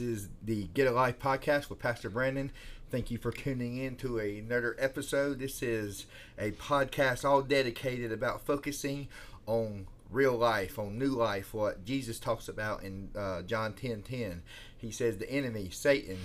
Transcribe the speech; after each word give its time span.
Is 0.00 0.28
the 0.42 0.64
Get 0.72 0.86
a 0.86 0.90
Life 0.90 1.18
podcast 1.18 1.68
with 1.68 1.78
Pastor 1.78 2.08
Brandon. 2.08 2.50
Thank 2.90 3.10
you 3.10 3.18
for 3.18 3.30
tuning 3.30 3.76
in 3.76 3.96
to 3.96 4.18
another 4.18 4.74
episode. 4.78 5.38
This 5.38 5.62
is 5.62 6.06
a 6.38 6.52
podcast 6.52 7.24
all 7.24 7.42
dedicated 7.42 8.10
about 8.10 8.40
focusing 8.40 9.08
on 9.46 9.86
real 10.10 10.36
life, 10.36 10.78
on 10.78 10.98
new 10.98 11.10
life, 11.10 11.52
what 11.52 11.84
Jesus 11.84 12.18
talks 12.18 12.48
about 12.48 12.82
in 12.82 13.10
uh, 13.14 13.42
John 13.42 13.74
10 13.74 14.02
10. 14.02 14.42
He 14.78 14.90
says, 14.90 15.18
The 15.18 15.30
enemy, 15.30 15.68
Satan, 15.70 16.18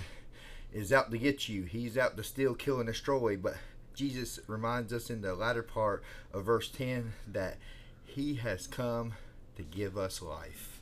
is 0.73 0.93
out 0.93 1.11
to 1.11 1.17
get 1.17 1.49
you. 1.49 1.63
He's 1.63 1.97
out 1.97 2.15
to 2.15 2.23
steal, 2.23 2.55
kill, 2.55 2.79
and 2.79 2.87
destroy. 2.87 3.35
But 3.35 3.57
Jesus 3.93 4.39
reminds 4.47 4.93
us 4.93 5.09
in 5.09 5.21
the 5.21 5.35
latter 5.35 5.63
part 5.63 6.01
of 6.33 6.45
verse 6.45 6.69
10 6.69 7.13
that 7.27 7.57
he 8.05 8.35
has 8.35 8.67
come 8.67 9.15
to 9.57 9.63
give 9.63 9.97
us 9.97 10.21
life 10.21 10.74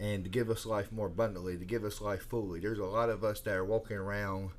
and 0.00 0.24
to 0.24 0.30
give 0.30 0.48
us 0.48 0.64
life 0.64 0.90
more 0.90 1.08
abundantly, 1.08 1.58
to 1.58 1.64
give 1.64 1.84
us 1.84 2.00
life 2.00 2.26
fully. 2.26 2.58
There's 2.58 2.78
a 2.78 2.86
lot 2.86 3.10
of 3.10 3.22
us 3.22 3.40
that 3.40 3.54
are 3.54 3.64
walking 3.64 3.98
around 3.98 4.50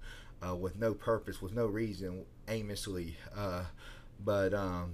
uh, 0.48 0.56
with 0.56 0.78
no 0.78 0.94
purpose, 0.94 1.42
with 1.42 1.54
no 1.54 1.66
reason, 1.66 2.26
aimlessly. 2.48 3.18
Uh, 3.36 3.64
but 4.24 4.54
um, 4.54 4.94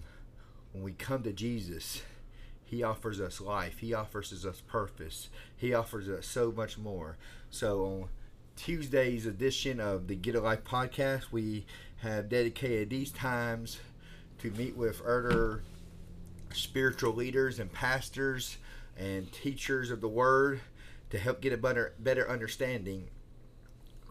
when 0.71 0.83
we 0.83 0.93
come 0.93 1.21
to 1.23 1.33
Jesus, 1.33 2.01
He 2.63 2.81
offers 2.81 3.19
us 3.19 3.41
life. 3.41 3.79
He 3.79 3.93
offers 3.93 4.45
us 4.45 4.61
purpose. 4.61 5.27
He 5.55 5.73
offers 5.73 6.07
us 6.07 6.25
so 6.25 6.53
much 6.53 6.77
more. 6.77 7.17
So 7.49 7.83
on 7.83 8.09
Tuesday's 8.55 9.25
edition 9.25 9.81
of 9.81 10.07
the 10.07 10.15
Get 10.15 10.35
a 10.35 10.41
Life 10.41 10.63
podcast, 10.63 11.25
we 11.29 11.65
have 11.97 12.29
dedicated 12.29 12.89
these 12.89 13.11
times 13.11 13.79
to 14.39 14.51
meet 14.51 14.77
with 14.77 15.01
other 15.01 15.63
spiritual 16.53 17.13
leaders 17.13 17.59
and 17.59 17.71
pastors 17.71 18.57
and 18.97 19.31
teachers 19.31 19.91
of 19.91 20.01
the 20.01 20.09
Word 20.09 20.61
to 21.09 21.17
help 21.17 21.41
get 21.41 21.53
a 21.53 21.57
better 21.57 21.93
better 21.99 22.29
understanding 22.29 23.09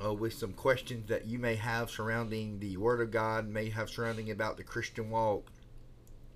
uh, 0.03 0.13
with 0.13 0.33
some 0.33 0.53
questions 0.53 1.09
that 1.09 1.27
you 1.27 1.39
may 1.39 1.55
have 1.55 1.91
surrounding 1.91 2.59
the 2.61 2.77
Word 2.77 3.01
of 3.01 3.11
God, 3.11 3.49
may 3.49 3.71
have 3.71 3.91
surrounding 3.91 4.31
about 4.31 4.57
the 4.57 4.65
Christian 4.65 5.11
walk, 5.11 5.51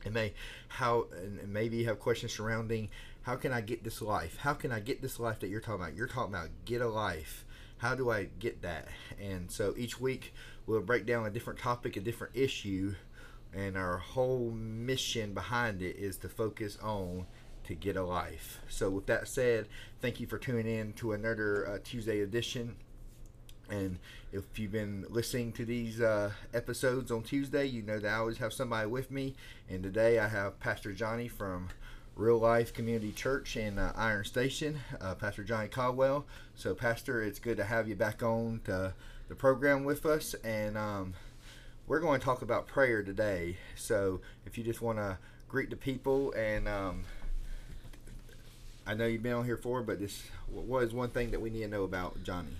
and 0.05 0.15
may 0.15 0.33
how 0.69 1.07
and 1.17 1.53
maybe 1.53 1.79
you 1.79 1.87
have 1.87 1.99
questions 1.99 2.33
surrounding 2.33 2.89
how 3.23 3.37
can 3.37 3.53
I 3.53 3.61
get 3.61 3.85
this 3.85 4.01
life? 4.01 4.39
How 4.39 4.55
can 4.55 4.73
I 4.73 4.81
get 4.81 5.03
this 5.03 5.21
life 5.21 5.41
that 5.41 5.49
you're 5.49 5.61
talking 5.61 5.85
about? 5.85 5.95
You're 5.95 6.07
talking 6.07 6.35
about 6.35 6.49
get 6.65 6.81
a 6.81 6.89
life. 6.89 7.45
How 7.79 7.95
do 7.95 8.11
I 8.11 8.29
get 8.39 8.63
that? 8.63 8.89
And 9.21 9.51
so 9.51 9.75
each 9.77 10.01
week 10.01 10.35
we'll 10.67 10.81
break 10.81 11.07
down 11.07 11.27
a 11.27 11.31
different 11.31 11.59
topic, 11.59 11.97
a 11.97 12.01
different 12.01 12.37
issue, 12.37 12.95
and 13.55 13.77
our 13.77 13.99
whole 13.99 14.51
mission 14.51 15.35
behind 15.35 15.83
it 15.83 15.97
is 15.97 16.17
to 16.19 16.29
focus 16.29 16.79
on 16.83 17.27
to 17.71 17.77
get 17.77 17.97
a 17.97 18.03
life. 18.03 18.61
So, 18.69 18.91
with 18.91 19.07
that 19.07 19.29
said, 19.29 19.69
thank 20.01 20.19
you 20.19 20.27
for 20.27 20.39
tuning 20.39 20.67
in 20.67 20.93
to 20.95 21.13
another 21.13 21.69
uh, 21.69 21.79
Tuesday 21.83 22.21
edition. 22.21 22.75
And 23.71 24.01
if 24.33 24.59
you've 24.59 24.73
been 24.73 25.07
listening 25.09 25.53
to 25.53 25.65
these 25.65 26.01
uh, 26.01 26.33
episodes 26.53 27.13
on 27.13 27.23
Tuesday, 27.23 27.67
you 27.67 27.83
know 27.83 28.01
that 28.01 28.13
I 28.13 28.17
always 28.17 28.39
have 28.39 28.53
somebody 28.53 28.89
with 28.89 29.13
me. 29.13 29.37
And 29.69 29.85
today 29.85 30.19
I 30.19 30.27
have 30.27 30.59
Pastor 30.59 30.93
Johnny 30.93 31.29
from 31.29 31.69
Real 32.17 32.39
Life 32.39 32.75
Community 32.75 33.13
Church 33.13 33.57
in 33.57 33.79
uh, 33.79 33.93
Iron 33.95 34.25
Station, 34.25 34.81
uh, 35.01 35.15
Pastor 35.15 35.45
Johnny 35.45 35.69
Caldwell. 35.69 36.27
So, 36.57 36.75
Pastor, 36.75 37.23
it's 37.23 37.39
good 37.39 37.57
to 37.59 37.65
have 37.65 37.89
you 37.89 37.95
back 37.95 38.21
on 38.21 38.63
to 38.65 38.95
the 39.29 39.35
program 39.37 39.85
with 39.85 40.05
us. 40.05 40.35
And 40.43 40.77
um, 40.77 41.15
we're 41.87 42.01
going 42.01 42.19
to 42.19 42.25
talk 42.25 42.43
about 42.43 42.67
prayer 42.67 43.05
today. 43.05 43.59
So, 43.77 44.21
if 44.45 44.59
you 44.59 44.65
just 44.65 44.83
want 44.83 44.99
to 44.99 45.19
greet 45.47 45.71
the 45.71 45.77
people 45.77 46.33
and 46.33 46.67
um, 46.67 47.05
I 48.91 48.95
know 48.95 49.07
you've 49.07 49.23
been 49.23 49.35
on 49.35 49.45
here 49.45 49.57
for, 49.57 49.83
but 49.83 50.01
this 50.01 50.25
what 50.51 50.83
is 50.83 50.93
one 50.93 51.11
thing 51.11 51.31
that 51.31 51.41
we 51.41 51.49
need 51.49 51.61
to 51.61 51.69
know 51.69 51.85
about 51.85 52.25
Johnny? 52.25 52.57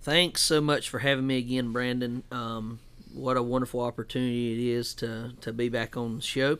Thanks 0.00 0.42
so 0.42 0.60
much 0.60 0.90
for 0.90 0.98
having 0.98 1.24
me 1.24 1.38
again, 1.38 1.70
Brandon. 1.72 2.24
Um, 2.32 2.80
what 3.14 3.36
a 3.36 3.44
wonderful 3.44 3.80
opportunity 3.80 4.54
it 4.54 4.76
is 4.76 4.92
to 4.94 5.34
to 5.40 5.52
be 5.52 5.68
back 5.68 5.96
on 5.96 6.16
the 6.16 6.20
show. 6.20 6.58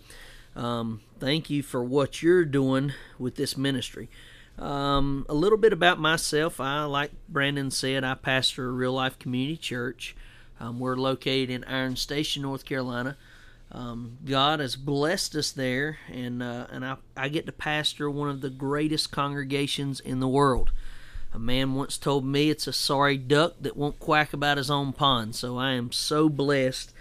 Um, 0.55 1.01
thank 1.19 1.51
you 1.51 1.65
for 1.65 1.83
what 1.83 2.23
you're 2.23 2.45
doing 2.45 2.93
with 3.19 3.35
this 3.35 3.57
ministry. 3.57 4.09
Um, 4.57 5.27
a 5.29 5.35
little 5.35 5.59
bit 5.59 5.73
about 5.73 5.99
myself. 5.99 6.61
I, 6.61 6.85
like 6.85 7.11
Brandon 7.29 7.73
said, 7.73 8.05
I 8.05 8.15
pastor 8.15 8.69
a 8.69 8.71
real 8.71 8.93
life 8.93 9.19
community 9.19 9.57
church. 9.57 10.15
Um, 10.61 10.79
we're 10.79 10.95
located 10.95 11.51
in 11.51 11.65
Iron 11.65 11.97
Station, 11.97 12.43
North 12.43 12.65
Carolina. 12.65 13.17
Um, 13.75 14.19
God 14.25 14.61
has 14.61 14.77
blessed 14.77 15.35
us 15.35 15.51
there, 15.51 15.99
and 16.11 16.43
uh, 16.43 16.67
and 16.71 16.85
I, 16.85 16.97
I 17.17 17.29
get 17.29 17.47
to 17.47 17.53
pastor 17.53 18.11
one 18.11 18.29
of 18.29 18.43
the 18.43 18.51
greatest 18.51 19.11
congregations 19.11 19.99
in 19.99 20.21
the 20.21 20.29
world. 20.29 20.71
A 21.35 21.39
man 21.39 21.73
once 21.73 21.97
told 21.97 22.27
me 22.27 22.51
it's 22.51 22.67
a 22.67 22.73
sorry 22.73 23.17
duck 23.17 23.55
that 23.63 23.77
won't 23.77 23.99
quack 23.99 24.35
about 24.35 24.59
his 24.59 24.71
own 24.71 24.93
pond. 24.93 25.35
So 25.35 25.57
I 25.57 25.73
am 25.73 25.91
so 25.91 26.29
blessed 26.29 26.93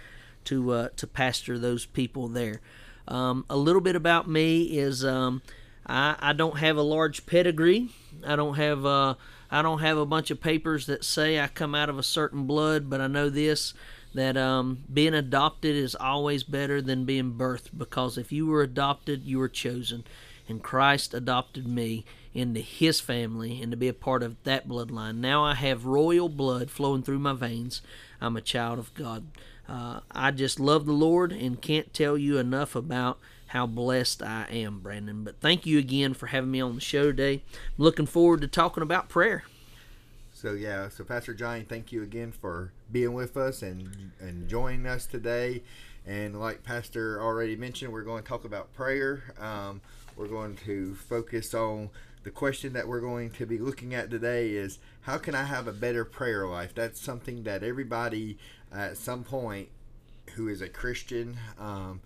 to 0.44 0.70
uh, 0.70 0.88
to 0.96 1.06
pastor 1.06 1.58
those 1.58 1.84
people 1.84 2.28
there. 2.28 2.60
Um, 3.06 3.44
a 3.50 3.56
little 3.56 3.82
bit 3.82 3.96
about 3.96 4.26
me 4.26 4.62
is 4.78 5.04
um, 5.04 5.42
I, 5.86 6.16
I 6.18 6.32
don't 6.32 6.58
have 6.58 6.78
a 6.78 6.82
large 6.82 7.26
pedigree. 7.26 7.90
I 8.26 8.36
don't 8.36 8.54
have 8.54 8.86
uh, 8.86 9.14
I 9.50 9.60
don't 9.60 9.80
have 9.80 9.98
a 9.98 10.06
bunch 10.06 10.30
of 10.30 10.40
papers 10.40 10.86
that 10.86 11.04
say 11.04 11.38
I 11.38 11.48
come 11.48 11.74
out 11.74 11.90
of 11.90 11.98
a 11.98 12.02
certain 12.02 12.44
blood, 12.44 12.88
but 12.88 13.02
I 13.02 13.08
know 13.08 13.28
this 13.28 13.74
that 14.14 14.36
um, 14.36 14.84
being 14.92 15.14
adopted 15.14 15.74
is 15.74 15.94
always 15.94 16.42
better 16.42 16.82
than 16.82 17.04
being 17.04 17.32
birthed 17.32 17.70
because 17.76 18.18
if 18.18 18.32
you 18.32 18.46
were 18.46 18.62
adopted, 18.62 19.24
you 19.24 19.38
were 19.38 19.48
chosen. 19.48 20.04
And 20.48 20.62
Christ 20.62 21.14
adopted 21.14 21.66
me 21.66 22.04
into 22.34 22.60
his 22.60 23.00
family 23.00 23.60
and 23.62 23.70
to 23.70 23.76
be 23.76 23.88
a 23.88 23.94
part 23.94 24.22
of 24.22 24.42
that 24.44 24.68
bloodline. 24.68 25.16
Now 25.16 25.44
I 25.44 25.54
have 25.54 25.86
royal 25.86 26.28
blood 26.28 26.70
flowing 26.70 27.02
through 27.02 27.20
my 27.20 27.32
veins. 27.32 27.80
I'm 28.20 28.36
a 28.36 28.40
child 28.40 28.78
of 28.78 28.92
God. 28.94 29.26
Uh, 29.68 30.00
I 30.10 30.30
just 30.30 30.58
love 30.58 30.86
the 30.86 30.92
Lord 30.92 31.32
and 31.32 31.62
can't 31.62 31.94
tell 31.94 32.18
you 32.18 32.38
enough 32.38 32.74
about 32.74 33.18
how 33.48 33.66
blessed 33.66 34.22
I 34.22 34.46
am, 34.50 34.80
Brandon. 34.80 35.24
But 35.24 35.40
thank 35.40 35.66
you 35.66 35.78
again 35.78 36.14
for 36.14 36.26
having 36.26 36.50
me 36.50 36.60
on 36.60 36.74
the 36.74 36.80
show 36.80 37.04
today. 37.04 37.42
I'm 37.52 37.84
looking 37.84 38.06
forward 38.06 38.40
to 38.40 38.48
talking 38.48 38.82
about 38.82 39.08
prayer. 39.08 39.44
So 40.42 40.54
yeah, 40.54 40.88
so 40.88 41.04
Pastor 41.04 41.34
Johnny, 41.34 41.62
thank 41.62 41.92
you 41.92 42.02
again 42.02 42.32
for 42.32 42.72
being 42.90 43.12
with 43.12 43.36
us 43.36 43.62
and 43.62 44.10
and 44.18 44.48
joining 44.48 44.88
us 44.88 45.06
today. 45.06 45.62
And 46.04 46.40
like 46.40 46.64
Pastor 46.64 47.22
already 47.22 47.54
mentioned, 47.54 47.92
we're 47.92 48.02
going 48.02 48.24
to 48.24 48.28
talk 48.28 48.44
about 48.44 48.74
prayer. 48.74 49.22
Um, 49.38 49.80
we're 50.16 50.26
going 50.26 50.56
to 50.64 50.96
focus 50.96 51.54
on 51.54 51.90
the 52.24 52.32
question 52.32 52.72
that 52.72 52.88
we're 52.88 53.00
going 53.00 53.30
to 53.30 53.46
be 53.46 53.56
looking 53.56 53.94
at 53.94 54.10
today 54.10 54.50
is 54.50 54.80
how 55.02 55.16
can 55.16 55.36
I 55.36 55.44
have 55.44 55.68
a 55.68 55.72
better 55.72 56.04
prayer 56.04 56.44
life? 56.48 56.74
That's 56.74 57.00
something 57.00 57.44
that 57.44 57.62
everybody 57.62 58.36
at 58.72 58.96
some 58.96 59.22
point 59.22 59.68
who 60.34 60.48
is 60.48 60.60
a 60.60 60.68
Christian 60.68 61.36
um, 61.56 62.00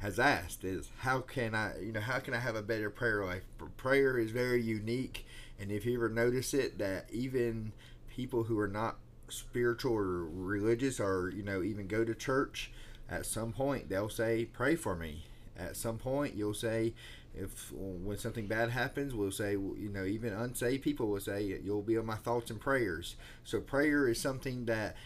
has 0.00 0.18
asked 0.18 0.62
is 0.62 0.90
how 0.98 1.20
can 1.20 1.54
I 1.54 1.80
you 1.80 1.92
know 1.92 2.00
how 2.00 2.18
can 2.18 2.34
I 2.34 2.40
have 2.40 2.54
a 2.54 2.60
better 2.60 2.90
prayer 2.90 3.24
life? 3.24 3.44
Prayer 3.78 4.18
is 4.18 4.30
very 4.30 4.60
unique 4.60 5.24
and 5.60 5.70
if 5.70 5.84
you 5.84 5.94
ever 5.94 6.08
notice 6.08 6.54
it, 6.54 6.78
that 6.78 7.06
even 7.12 7.72
people 8.08 8.44
who 8.44 8.58
are 8.58 8.68
not 8.68 8.96
spiritual 9.28 9.92
or 9.92 10.24
religious 10.24 10.98
or, 10.98 11.30
you 11.34 11.42
know, 11.42 11.62
even 11.62 11.86
go 11.86 12.04
to 12.04 12.14
church, 12.14 12.70
at 13.08 13.26
some 13.26 13.52
point 13.52 13.88
they'll 13.88 14.08
say, 14.08 14.46
Pray 14.46 14.76
for 14.76 14.96
me. 14.96 15.24
At 15.58 15.76
some 15.76 15.98
point, 15.98 16.34
you'll 16.34 16.54
say, 16.54 16.94
if 17.34 17.70
when 17.72 18.16
something 18.16 18.46
bad 18.46 18.70
happens, 18.70 19.14
we'll 19.14 19.30
say, 19.30 19.52
you 19.52 19.90
know, 19.92 20.04
even 20.04 20.32
unsaved 20.32 20.82
people 20.82 21.08
will 21.08 21.20
say, 21.20 21.60
You'll 21.62 21.82
be 21.82 21.98
on 21.98 22.06
my 22.06 22.16
thoughts 22.16 22.50
and 22.50 22.60
prayers. 22.60 23.16
So, 23.44 23.60
prayer 23.60 24.08
is 24.08 24.20
something 24.20 24.64
that 24.64 24.96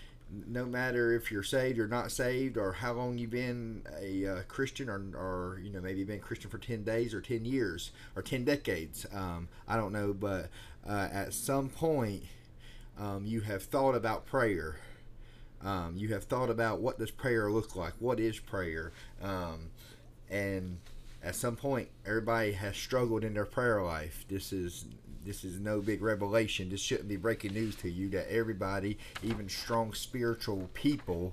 no 0.46 0.64
matter 0.64 1.12
if 1.12 1.30
you're 1.30 1.42
saved 1.42 1.78
or 1.78 1.86
not 1.88 2.10
saved 2.10 2.56
or 2.56 2.72
how 2.72 2.92
long 2.92 3.18
you've 3.18 3.30
been 3.30 3.82
a 4.00 4.26
uh, 4.26 4.42
Christian 4.48 4.88
or, 4.88 4.98
or 5.14 5.60
you 5.62 5.70
know 5.70 5.80
maybe 5.80 6.04
been 6.04 6.20
Christian 6.20 6.50
for 6.50 6.58
10 6.58 6.84
days 6.84 7.14
or 7.14 7.20
10 7.20 7.44
years 7.44 7.90
or 8.16 8.22
10 8.22 8.44
decades 8.44 9.06
um, 9.12 9.48
I 9.68 9.76
don't 9.76 9.92
know 9.92 10.12
but 10.12 10.48
uh, 10.86 11.08
at 11.12 11.32
some 11.32 11.68
point 11.68 12.24
um, 12.98 13.24
you 13.24 13.40
have 13.40 13.64
thought 13.64 13.94
about 13.94 14.26
prayer. 14.26 14.76
Um, 15.62 15.94
you 15.96 16.08
have 16.08 16.24
thought 16.24 16.50
about 16.50 16.80
what 16.80 16.98
does 16.98 17.10
prayer 17.10 17.50
look 17.50 17.74
like? 17.74 17.94
What 17.98 18.20
is 18.20 18.38
prayer? 18.38 18.92
Um, 19.22 19.70
and 20.30 20.78
at 21.22 21.34
some 21.34 21.56
point 21.56 21.88
everybody 22.06 22.52
has 22.52 22.76
struggled 22.76 23.24
in 23.24 23.34
their 23.34 23.46
prayer 23.46 23.82
life. 23.82 24.24
This 24.28 24.52
is 24.52 24.84
this 25.24 25.44
is 25.44 25.58
no 25.60 25.80
big 25.80 26.02
revelation. 26.02 26.68
This 26.68 26.80
shouldn't 26.80 27.08
be 27.08 27.16
breaking 27.16 27.54
news 27.54 27.74
to 27.76 27.90
you 27.90 28.08
that 28.10 28.30
everybody, 28.30 28.98
even 29.22 29.48
strong 29.48 29.94
spiritual 29.94 30.68
people, 30.74 31.32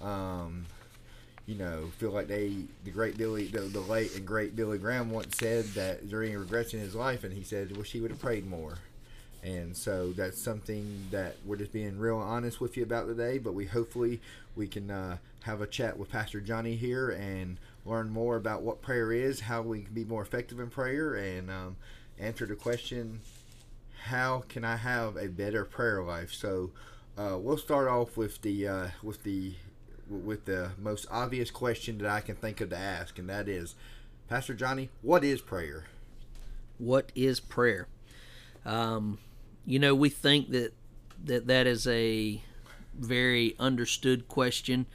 um, 0.00 0.66
you 1.46 1.56
know, 1.56 1.90
feel 1.98 2.10
like 2.10 2.28
they, 2.28 2.52
the 2.84 2.90
great 2.90 3.18
Billy, 3.18 3.46
the, 3.46 3.60
the 3.60 3.80
late 3.80 4.14
and 4.16 4.26
great 4.26 4.54
Billy 4.54 4.78
Graham 4.78 5.10
once 5.10 5.36
said 5.36 5.64
that 5.74 6.08
during 6.08 6.36
regrets 6.36 6.72
in 6.72 6.80
his 6.80 6.94
life, 6.94 7.24
and 7.24 7.32
he 7.32 7.42
said, 7.42 7.76
wish 7.76 7.92
he 7.92 8.00
would 8.00 8.10
have 8.10 8.20
prayed 8.20 8.46
more. 8.46 8.78
And 9.42 9.76
so 9.76 10.12
that's 10.12 10.40
something 10.40 11.08
that 11.10 11.34
we're 11.44 11.56
just 11.56 11.72
being 11.72 11.98
real 11.98 12.18
honest 12.18 12.60
with 12.60 12.76
you 12.76 12.84
about 12.84 13.08
today. 13.08 13.38
But 13.38 13.54
we 13.54 13.66
hopefully 13.66 14.20
we 14.54 14.68
can 14.68 14.88
uh, 14.88 15.16
have 15.42 15.60
a 15.60 15.66
chat 15.66 15.98
with 15.98 16.10
Pastor 16.10 16.40
Johnny 16.40 16.76
here 16.76 17.10
and 17.10 17.58
learn 17.84 18.10
more 18.10 18.36
about 18.36 18.62
what 18.62 18.82
prayer 18.82 19.10
is, 19.10 19.40
how 19.40 19.62
we 19.62 19.82
can 19.82 19.94
be 19.94 20.04
more 20.04 20.22
effective 20.22 20.60
in 20.60 20.70
prayer, 20.70 21.14
and 21.14 21.50
um, 21.50 21.76
answer 22.18 22.46
the 22.46 22.54
question 22.54 23.20
how 24.04 24.42
can 24.48 24.64
I 24.64 24.76
have 24.76 25.16
a 25.16 25.28
better 25.28 25.64
prayer 25.64 26.02
life? 26.02 26.32
So 26.32 26.70
uh, 27.16 27.38
we'll 27.38 27.56
start 27.56 27.88
off 27.88 28.16
with 28.16 28.42
the 28.42 28.66
uh, 28.66 28.88
with 29.02 29.22
the 29.22 29.54
with 30.08 30.44
the 30.44 30.72
most 30.78 31.06
obvious 31.10 31.50
question 31.50 31.98
that 31.98 32.10
I 32.10 32.20
can 32.20 32.36
think 32.36 32.60
of 32.60 32.70
to 32.70 32.76
ask, 32.76 33.18
and 33.18 33.28
that 33.28 33.48
is, 33.48 33.74
Pastor 34.28 34.54
Johnny, 34.54 34.90
what 35.02 35.24
is 35.24 35.40
prayer? 35.40 35.84
What 36.78 37.12
is 37.14 37.38
prayer? 37.38 37.86
Um, 38.66 39.18
you 39.64 39.78
know, 39.78 39.94
we 39.94 40.08
think 40.08 40.50
that 40.50 40.72
that 41.24 41.46
that 41.46 41.66
is 41.66 41.86
a 41.86 42.42
very 42.94 43.54
understood 43.58 44.26
question. 44.26 44.86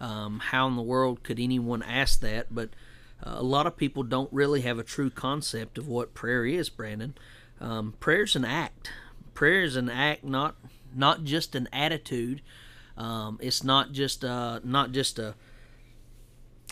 Um, 0.00 0.40
how 0.40 0.66
in 0.68 0.76
the 0.76 0.82
world 0.82 1.22
could 1.22 1.40
anyone 1.40 1.82
ask 1.82 2.20
that? 2.20 2.54
But 2.54 2.70
uh, 3.24 3.34
a 3.36 3.42
lot 3.42 3.66
of 3.66 3.76
people 3.76 4.02
don't 4.02 4.32
really 4.32 4.60
have 4.62 4.78
a 4.78 4.84
true 4.84 5.10
concept 5.10 5.78
of 5.78 5.88
what 5.88 6.14
prayer 6.14 6.44
is, 6.46 6.68
Brandon. 6.68 7.14
Um, 7.60 7.94
prayer 8.00 8.22
is 8.22 8.36
an 8.36 8.44
act. 8.44 8.90
Prayer 9.34 9.62
is 9.62 9.76
an 9.76 9.88
act, 9.88 10.24
not 10.24 10.56
not 10.94 11.24
just 11.24 11.54
an 11.54 11.68
attitude. 11.72 12.40
Um, 12.96 13.38
it's 13.40 13.62
not 13.62 13.92
just 13.92 14.24
uh, 14.24 14.60
not 14.62 14.92
just 14.92 15.18
a 15.18 15.34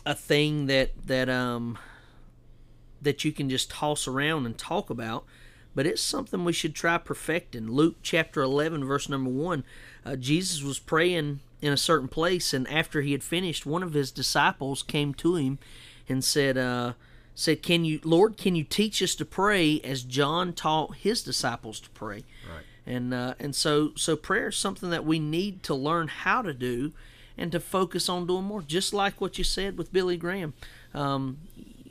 a 0.05 0.15
thing 0.15 0.67
that 0.67 0.91
that 1.07 1.29
um 1.29 1.79
that 3.03 3.25
you 3.25 3.33
can 3.33 3.51
just 3.51 3.71
toss 3.71 4.07
around 4.09 4.47
and 4.47 4.57
talk 4.57 4.89
about, 4.89 5.25
but 5.75 5.87
it's 5.87 6.01
something 6.01 6.45
we 6.45 6.53
should 6.53 6.75
try 6.75 6.97
perfecting. 6.97 7.71
Luke 7.71 7.97
chapter 8.03 8.41
11, 8.41 8.85
verse 8.85 9.09
number 9.09 9.31
1, 9.31 9.65
uh, 10.05 10.17
Jesus 10.17 10.63
was 10.63 10.79
praying 10.79 11.41
in 11.61 11.73
a 11.73 11.77
certain 11.77 12.09
place, 12.09 12.55
and 12.55 12.67
after 12.69 13.03
he 13.03 13.13
had 13.13 13.23
finished, 13.23 13.67
one 13.67 13.83
of 13.83 13.93
his 13.93 14.11
disciples 14.11 14.83
came 14.83 15.13
to 15.15 15.37
him 15.37 15.59
and 16.09 16.25
said, 16.25 16.57
uh, 16.59 16.93
said, 17.35 17.63
"Can 17.63 17.85
you, 17.85 18.01
Lord, 18.05 18.37
can 18.37 18.55
you 18.55 18.65
teach 18.65 19.03
us 19.03 19.15
to 19.17 19.25
pray 19.25 19.81
as 19.83 20.03
John 20.03 20.53
taught 20.53 20.97
his 20.97 21.23
disciples 21.23 21.81
to 21.81 21.91
pray?" 21.91 22.25
Right. 22.49 22.65
And 22.87 23.13
uh, 23.13 23.35
and 23.39 23.55
so 23.55 23.93
so 23.97 24.17
prayer 24.17 24.49
is 24.49 24.57
something 24.57 24.91
that 24.91 25.05
we 25.05 25.19
need 25.19 25.63
to 25.65 25.75
learn 25.75 26.09
how 26.09 26.43
to 26.43 26.55
do, 26.55 26.93
and 27.37 27.53
to 27.53 27.61
focus 27.61 28.09
on 28.09 28.27
doing 28.27 28.45
more. 28.45 28.63
Just 28.63 28.95
like 28.95 29.21
what 29.21 29.39
you 29.39 29.45
said 29.45 29.77
with 29.77 29.93
Billy 29.93 30.17
Graham, 30.17 30.55
um, 30.95 31.39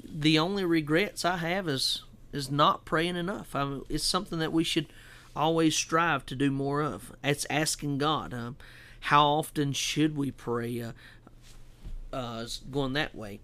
the 0.04 0.40
only 0.40 0.66
regrets 0.66 1.26
I 1.26 1.38
have 1.38 1.68
is 1.68 2.04
is 2.32 2.50
not 2.50 2.86
praying 2.86 3.16
enough. 3.16 3.56
I 3.56 3.66
mean, 3.66 3.82
it's 3.90 4.04
something 4.04 4.40
that 4.40 4.54
we 4.54 4.64
should 4.64 4.88
always 5.36 5.76
strive 5.76 6.26
to 6.28 6.36
do 6.36 6.50
more 6.52 6.82
of. 6.82 7.14
It's 7.24 7.46
asking 7.50 7.98
God. 7.98 8.34
Um, 8.34 8.56
how 9.02 9.26
often 9.26 9.74
should 9.74 10.16
we 10.16 10.32
pray? 10.32 10.82
Uh, 10.82 10.92
uh, 12.14 12.48
going 12.72 12.94
that 12.94 13.14
way. 13.14 13.42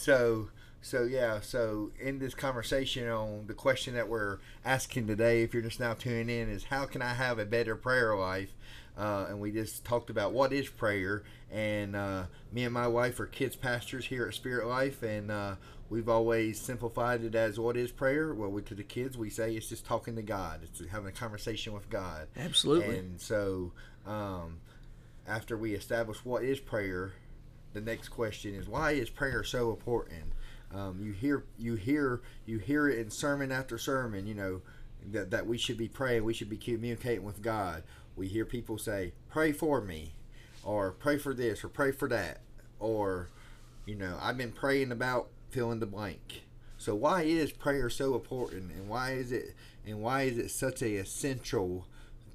So 0.00 0.48
so 0.80 1.04
yeah. 1.04 1.40
So 1.40 1.90
in 2.00 2.18
this 2.18 2.34
conversation 2.34 3.08
on 3.08 3.46
the 3.46 3.54
question 3.54 3.94
that 3.94 4.08
we're 4.08 4.38
asking 4.64 5.06
today, 5.06 5.42
if 5.42 5.52
you're 5.52 5.62
just 5.62 5.78
now 5.78 5.92
tuning 5.92 6.30
in, 6.30 6.48
is 6.48 6.64
how 6.64 6.86
can 6.86 7.02
I 7.02 7.14
have 7.14 7.38
a 7.38 7.44
better 7.44 7.76
prayer 7.76 8.16
life? 8.16 8.54
Uh, 8.96 9.26
and 9.28 9.40
we 9.40 9.50
just 9.50 9.84
talked 9.84 10.10
about 10.10 10.32
what 10.32 10.52
is 10.52 10.68
prayer. 10.68 11.22
And 11.50 11.94
uh, 11.94 12.24
me 12.50 12.64
and 12.64 12.72
my 12.72 12.86
wife 12.86 13.20
are 13.20 13.26
kids 13.26 13.56
pastors 13.56 14.06
here 14.06 14.26
at 14.26 14.34
Spirit 14.34 14.66
Life, 14.66 15.02
and 15.02 15.30
uh, 15.30 15.56
we've 15.90 16.08
always 16.08 16.58
simplified 16.60 17.22
it 17.22 17.34
as 17.34 17.58
what 17.58 17.76
is 17.76 17.90
prayer. 17.92 18.34
Well, 18.34 18.50
we, 18.50 18.62
to 18.62 18.74
the 18.74 18.82
kids, 18.82 19.18
we 19.18 19.30
say 19.30 19.54
it's 19.54 19.68
just 19.68 19.84
talking 19.84 20.16
to 20.16 20.22
God. 20.22 20.60
It's 20.62 20.82
having 20.90 21.08
a 21.08 21.12
conversation 21.12 21.72
with 21.72 21.90
God. 21.90 22.28
Absolutely. 22.36 22.98
And 22.98 23.20
so, 23.20 23.72
um, 24.06 24.60
after 25.26 25.56
we 25.56 25.74
establish 25.74 26.24
what 26.24 26.42
is 26.42 26.58
prayer, 26.58 27.12
the 27.72 27.80
next 27.80 28.08
question 28.08 28.54
is 28.54 28.68
why 28.68 28.92
is 28.92 29.10
prayer 29.10 29.44
so 29.44 29.70
important? 29.70 30.32
Um, 30.72 31.00
you 31.00 31.12
hear, 31.12 31.44
you 31.58 31.74
hear, 31.74 32.20
you 32.46 32.58
hear 32.58 32.88
it 32.88 32.98
in 32.98 33.10
sermon 33.10 33.50
after 33.50 33.76
sermon. 33.78 34.26
You 34.26 34.34
know 34.34 34.62
that 35.12 35.30
that 35.30 35.46
we 35.46 35.58
should 35.58 35.76
be 35.76 35.88
praying, 35.88 36.24
we 36.24 36.34
should 36.34 36.50
be 36.50 36.56
communicating 36.56 37.24
with 37.24 37.42
God. 37.42 37.82
We 38.16 38.28
hear 38.28 38.44
people 38.44 38.78
say, 38.78 39.12
"Pray 39.28 39.52
for 39.52 39.80
me," 39.80 40.14
or 40.62 40.92
"Pray 40.92 41.18
for 41.18 41.34
this," 41.34 41.64
or 41.64 41.68
"Pray 41.68 41.90
for 41.92 42.08
that," 42.08 42.40
or 42.78 43.30
you 43.86 43.94
know, 43.96 44.18
I've 44.20 44.36
been 44.36 44.52
praying 44.52 44.92
about 44.92 45.28
fill 45.50 45.72
in 45.72 45.80
the 45.80 45.86
blank. 45.86 46.42
So 46.78 46.94
why 46.94 47.22
is 47.22 47.52
prayer 47.52 47.90
so 47.90 48.14
important, 48.14 48.72
and 48.72 48.88
why 48.88 49.12
is 49.12 49.32
it, 49.32 49.54
and 49.86 50.00
why 50.00 50.22
is 50.22 50.38
it 50.38 50.50
such 50.50 50.82
a 50.82 50.96
essential 50.96 51.86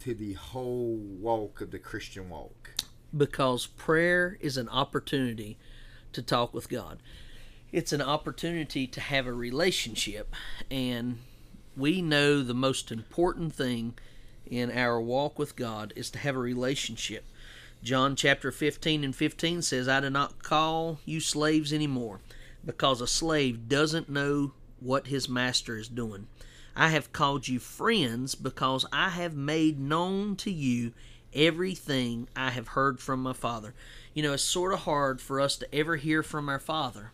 to 0.01 0.13
the 0.13 0.33
whole 0.33 0.97
walk 0.97 1.61
of 1.61 1.71
the 1.71 1.79
Christian 1.79 2.29
walk? 2.29 2.71
Because 3.15 3.65
prayer 3.65 4.37
is 4.41 4.57
an 4.57 4.69
opportunity 4.69 5.57
to 6.13 6.21
talk 6.21 6.53
with 6.53 6.69
God. 6.69 6.99
It's 7.71 7.93
an 7.93 8.01
opportunity 8.01 8.87
to 8.87 9.01
have 9.01 9.27
a 9.27 9.33
relationship, 9.33 10.33
and 10.71 11.19
we 11.75 12.01
know 12.01 12.41
the 12.41 12.53
most 12.53 12.91
important 12.91 13.53
thing 13.53 13.95
in 14.45 14.71
our 14.71 15.01
walk 15.01 15.37
with 15.37 15.55
God 15.55 15.91
is 15.95 16.09
to 16.11 16.19
have 16.19 16.35
a 16.35 16.39
relationship. 16.39 17.25
John 17.83 18.15
chapter 18.15 18.51
15 18.51 19.03
and 19.03 19.15
15 19.15 19.61
says, 19.61 19.87
I 19.87 19.99
do 19.99 20.09
not 20.09 20.41
call 20.41 20.99
you 21.05 21.19
slaves 21.19 21.73
anymore, 21.73 22.21
because 22.65 23.01
a 23.01 23.07
slave 23.07 23.67
doesn't 23.67 24.09
know 24.09 24.53
what 24.79 25.07
his 25.07 25.27
master 25.27 25.77
is 25.77 25.87
doing. 25.87 26.27
I 26.75 26.89
have 26.89 27.13
called 27.13 27.47
you 27.47 27.59
friends 27.59 28.35
because 28.35 28.85
I 28.91 29.09
have 29.09 29.35
made 29.35 29.79
known 29.79 30.35
to 30.37 30.51
you 30.51 30.93
everything 31.35 32.27
I 32.35 32.51
have 32.51 32.69
heard 32.69 32.99
from 32.99 33.21
my 33.21 33.33
Father. 33.33 33.73
You 34.13 34.23
know, 34.23 34.33
it's 34.33 34.43
sort 34.43 34.73
of 34.73 34.79
hard 34.79 35.21
for 35.21 35.41
us 35.41 35.57
to 35.57 35.75
ever 35.75 35.97
hear 35.97 36.23
from 36.23 36.49
our 36.49 36.59
Father 36.59 37.11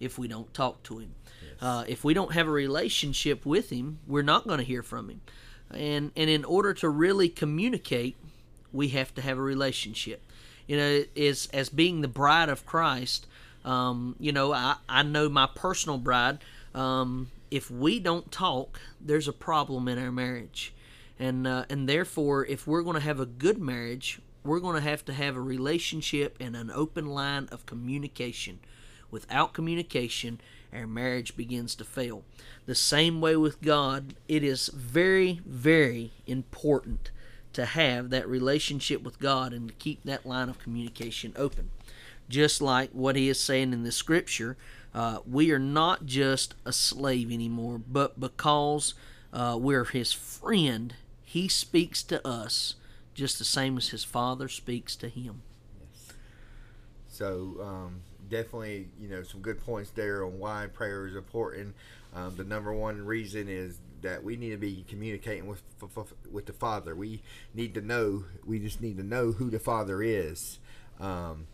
if 0.00 0.18
we 0.18 0.28
don't 0.28 0.52
talk 0.52 0.82
to 0.84 0.98
Him. 0.98 1.14
Yes. 1.42 1.62
Uh, 1.62 1.84
if 1.86 2.04
we 2.04 2.12
don't 2.12 2.32
have 2.32 2.48
a 2.48 2.50
relationship 2.52 3.46
with 3.46 3.70
Him, 3.70 4.00
we're 4.06 4.22
not 4.22 4.46
going 4.46 4.58
to 4.58 4.64
hear 4.64 4.82
from 4.82 5.08
Him. 5.08 5.20
And, 5.70 6.10
and 6.16 6.28
in 6.28 6.44
order 6.44 6.74
to 6.74 6.88
really 6.88 7.28
communicate, 7.28 8.16
we 8.72 8.88
have 8.88 9.14
to 9.14 9.22
have 9.22 9.38
a 9.38 9.42
relationship. 9.42 10.22
You 10.66 10.76
know, 10.76 11.04
as, 11.16 11.48
as 11.52 11.68
being 11.68 12.00
the 12.00 12.08
bride 12.08 12.48
of 12.48 12.66
Christ. 12.66 13.26
Um, 13.64 14.16
you 14.18 14.32
know, 14.32 14.52
I, 14.52 14.76
I 14.88 15.02
know 15.02 15.28
my 15.28 15.48
personal 15.54 15.98
bride. 15.98 16.38
Um, 16.74 17.30
if 17.50 17.70
we 17.70 17.98
don't 17.98 18.30
talk, 18.30 18.80
there's 19.00 19.28
a 19.28 19.32
problem 19.32 19.88
in 19.88 19.98
our 19.98 20.12
marriage, 20.12 20.72
and 21.20 21.46
uh, 21.46 21.66
and 21.68 21.88
therefore, 21.88 22.46
if 22.46 22.66
we're 22.66 22.82
going 22.82 22.94
to 22.94 23.00
have 23.00 23.20
a 23.20 23.26
good 23.26 23.58
marriage, 23.58 24.20
we're 24.42 24.58
going 24.58 24.74
to 24.74 24.88
have 24.88 25.04
to 25.04 25.12
have 25.12 25.36
a 25.36 25.40
relationship 25.40 26.36
and 26.40 26.56
an 26.56 26.70
open 26.70 27.06
line 27.06 27.48
of 27.52 27.66
communication. 27.66 28.58
Without 29.10 29.52
communication, 29.52 30.40
our 30.72 30.86
marriage 30.86 31.36
begins 31.36 31.74
to 31.74 31.84
fail. 31.84 32.22
The 32.66 32.74
same 32.74 33.20
way 33.20 33.36
with 33.36 33.60
God, 33.60 34.14
it 34.28 34.42
is 34.42 34.68
very, 34.68 35.40
very 35.44 36.12
important 36.26 37.10
to 37.52 37.66
have 37.66 38.10
that 38.10 38.28
relationship 38.28 39.02
with 39.02 39.18
God 39.18 39.52
and 39.52 39.68
to 39.68 39.74
keep 39.74 40.02
that 40.04 40.24
line 40.24 40.48
of 40.48 40.60
communication 40.60 41.34
open. 41.36 41.70
Just 42.28 42.62
like 42.62 42.90
what 42.92 43.16
he 43.16 43.28
is 43.28 43.40
saying 43.40 43.72
in 43.72 43.82
the 43.82 43.92
scripture, 43.92 44.56
uh, 44.94 45.18
we 45.28 45.50
are 45.50 45.58
not 45.58 46.06
just 46.06 46.54
a 46.64 46.72
slave 46.72 47.32
anymore, 47.32 47.80
but 47.86 48.20
because 48.20 48.94
uh, 49.32 49.58
we're 49.60 49.84
his 49.84 50.12
friend, 50.12 50.94
he 51.30 51.46
speaks 51.46 52.02
to 52.02 52.26
us 52.26 52.74
just 53.14 53.38
the 53.38 53.44
same 53.44 53.76
as 53.76 53.90
his 53.90 54.02
father 54.02 54.48
speaks 54.48 54.96
to 54.96 55.08
him. 55.08 55.42
Yes. 55.78 56.12
So, 57.06 57.56
um, 57.62 58.00
definitely, 58.28 58.88
you 59.00 59.08
know, 59.08 59.22
some 59.22 59.40
good 59.40 59.60
points 59.60 59.90
there 59.90 60.24
on 60.24 60.40
why 60.40 60.66
prayer 60.74 61.06
is 61.06 61.14
important. 61.14 61.76
Um, 62.16 62.34
the 62.34 62.42
number 62.42 62.72
one 62.72 63.06
reason 63.06 63.48
is 63.48 63.78
that 64.02 64.24
we 64.24 64.36
need 64.36 64.50
to 64.50 64.56
be 64.56 64.84
communicating 64.88 65.46
with 65.46 65.62
with 66.32 66.46
the 66.46 66.52
Father. 66.52 66.96
We 66.96 67.22
need 67.54 67.74
to 67.74 67.80
know. 67.80 68.24
We 68.44 68.58
just 68.58 68.80
need 68.80 68.96
to 68.96 69.04
know 69.04 69.30
who 69.30 69.50
the 69.50 69.60
Father 69.60 70.02
is. 70.02 70.58
Um, 70.98 71.46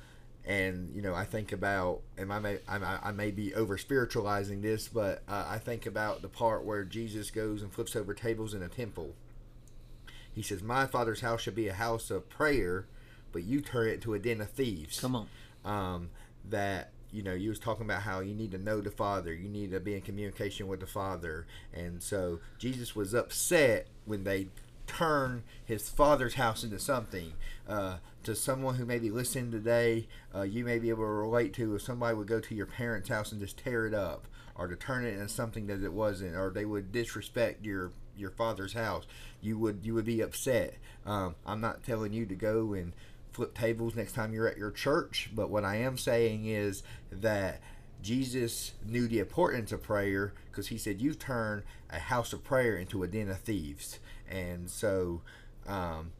and 0.47 0.90
you 0.97 1.02
know, 1.02 1.14
I 1.14 1.26
think 1.26 1.52
about, 1.52 2.00
and 2.16 2.33
I 2.33 2.38
may 2.38 2.61
I, 2.66 3.12
may 3.12 3.30
be 3.30 3.54
over 3.54 3.76
spiritualizing 3.76 4.62
this, 4.62 4.88
but 4.88 5.23
uh, 5.28 5.45
I 5.47 5.59
think 5.59 5.85
about 5.85 6.23
the 6.23 6.28
part 6.28 6.64
where 6.64 6.83
Jesus 6.83 7.30
goes 7.30 7.61
and 7.61 7.71
flips 7.71 7.95
over 7.95 8.14
tables 8.14 8.54
in 8.54 8.62
a 8.62 8.68
temple. 8.68 9.14
He 10.37 10.43
says, 10.43 10.62
"My 10.62 10.87
Father's 10.87 11.23
house 11.23 11.40
should 11.40 11.57
be 11.57 11.66
a 11.66 11.75
house 11.75 12.12
of 12.12 12.28
prayer, 12.28 12.87
but 13.33 13.43
you 13.43 13.61
turn 13.61 13.88
it 13.88 13.95
into 13.95 14.14
a 14.14 14.21
den 14.21 14.40
of 14.40 14.50
thieves." 14.50 15.00
Come 15.00 15.16
on. 15.16 15.28
Um, 15.64 16.11
that 16.49 16.93
you 17.11 17.23
know 17.23 17.35
you 17.35 17.49
was 17.49 17.59
talking 17.59 17.85
about 17.85 18.02
how 18.02 18.21
you 18.21 18.35
need 18.35 18.50
to 18.50 18.59
know 18.59 18.81
the 18.81 18.90
father 18.90 19.33
you 19.33 19.49
need 19.49 19.71
to 19.71 19.81
be 19.81 19.95
in 19.95 20.00
communication 20.02 20.66
with 20.66 20.81
the 20.81 20.87
father 20.87 21.47
and 21.73 22.02
so 22.02 22.40
jesus 22.59 22.95
was 22.95 23.14
upset 23.14 23.87
when 24.05 24.25
they 24.25 24.49
turn 24.87 25.43
his 25.64 25.88
father's 25.88 26.35
house 26.35 26.62
into 26.62 26.78
something 26.78 27.33
uh, 27.69 27.97
to 28.23 28.37
someone 28.37 28.76
who 28.76 28.85
may 28.85 28.99
be 28.99 29.11
listening 29.11 29.50
today 29.50 30.07
uh, 30.35 30.43
you 30.43 30.64
may 30.64 30.78
be 30.78 30.90
able 30.90 31.02
to 31.02 31.09
relate 31.09 31.52
to 31.52 31.75
if 31.75 31.83
somebody 31.83 32.16
would 32.16 32.28
go 32.28 32.40
to 32.40 32.55
your 32.55 32.66
parents 32.66 33.09
house 33.09 33.33
and 33.33 33.40
just 33.40 33.59
tear 33.59 33.87
it 33.87 33.95
up 33.95 34.26
or 34.55 34.69
to 34.69 34.76
turn 34.76 35.05
it 35.05 35.14
into 35.14 35.28
something 35.28 35.66
that 35.66 35.83
it 35.83 35.93
wasn't 35.93 36.35
or 36.35 36.50
they 36.50 36.64
would 36.64 36.93
disrespect 36.93 37.64
your 37.64 37.93
your 38.17 38.31
father's 38.31 38.73
house 38.73 39.05
you 39.41 39.59
would 39.59 39.81
you 39.83 39.95
would 39.95 40.05
be 40.05 40.21
upset 40.21 40.75
um, 41.05 41.35
i'm 41.47 41.61
not 41.61 41.83
telling 41.83 42.13
you 42.13 42.27
to 42.27 42.35
go 42.35 42.73
and 42.73 42.93
flip 43.37 43.55
tables 43.55 43.95
next 43.95 44.15
time 44.15 44.33
you're 44.33 44.49
at 44.49 44.57
your 44.57 44.71
church. 44.71 45.29
But 45.35 45.51
what 45.51 45.63
I 45.63 45.77
am 45.77 45.99
saying 45.99 46.47
is 46.47 46.83
that 47.13 47.61
Jesus 48.03 48.73
knew 48.83 49.07
the 49.07 49.19
importance 49.19 49.73
of 49.73 49.83
prayer 49.83 50.33
because 50.51 50.69
he 50.69 50.79
said, 50.79 51.03
"You've 51.03 51.19
turned 51.19 51.63
a 51.91 51.99
house 51.99 52.33
of 52.33 52.43
prayer 52.43 52.77
into 52.77 53.03
a 53.03 53.07
den 53.07 53.29
of 53.29 53.39
thieves," 53.41 53.99
and 54.27 54.71
so 54.71 55.21
um, 55.67 56.13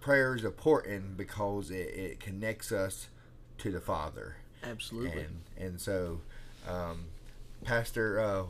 prayer 0.00 0.34
is 0.34 0.42
important 0.42 1.18
because 1.18 1.70
it, 1.70 1.88
it 1.94 2.20
connects 2.20 2.72
us 2.72 3.08
to 3.58 3.70
the 3.70 3.80
Father. 3.80 4.36
Absolutely. 4.64 5.20
And 5.20 5.42
and 5.58 5.80
so, 5.80 6.22
um, 6.66 7.04
Pastor, 7.62 8.18
uh, 8.18 8.42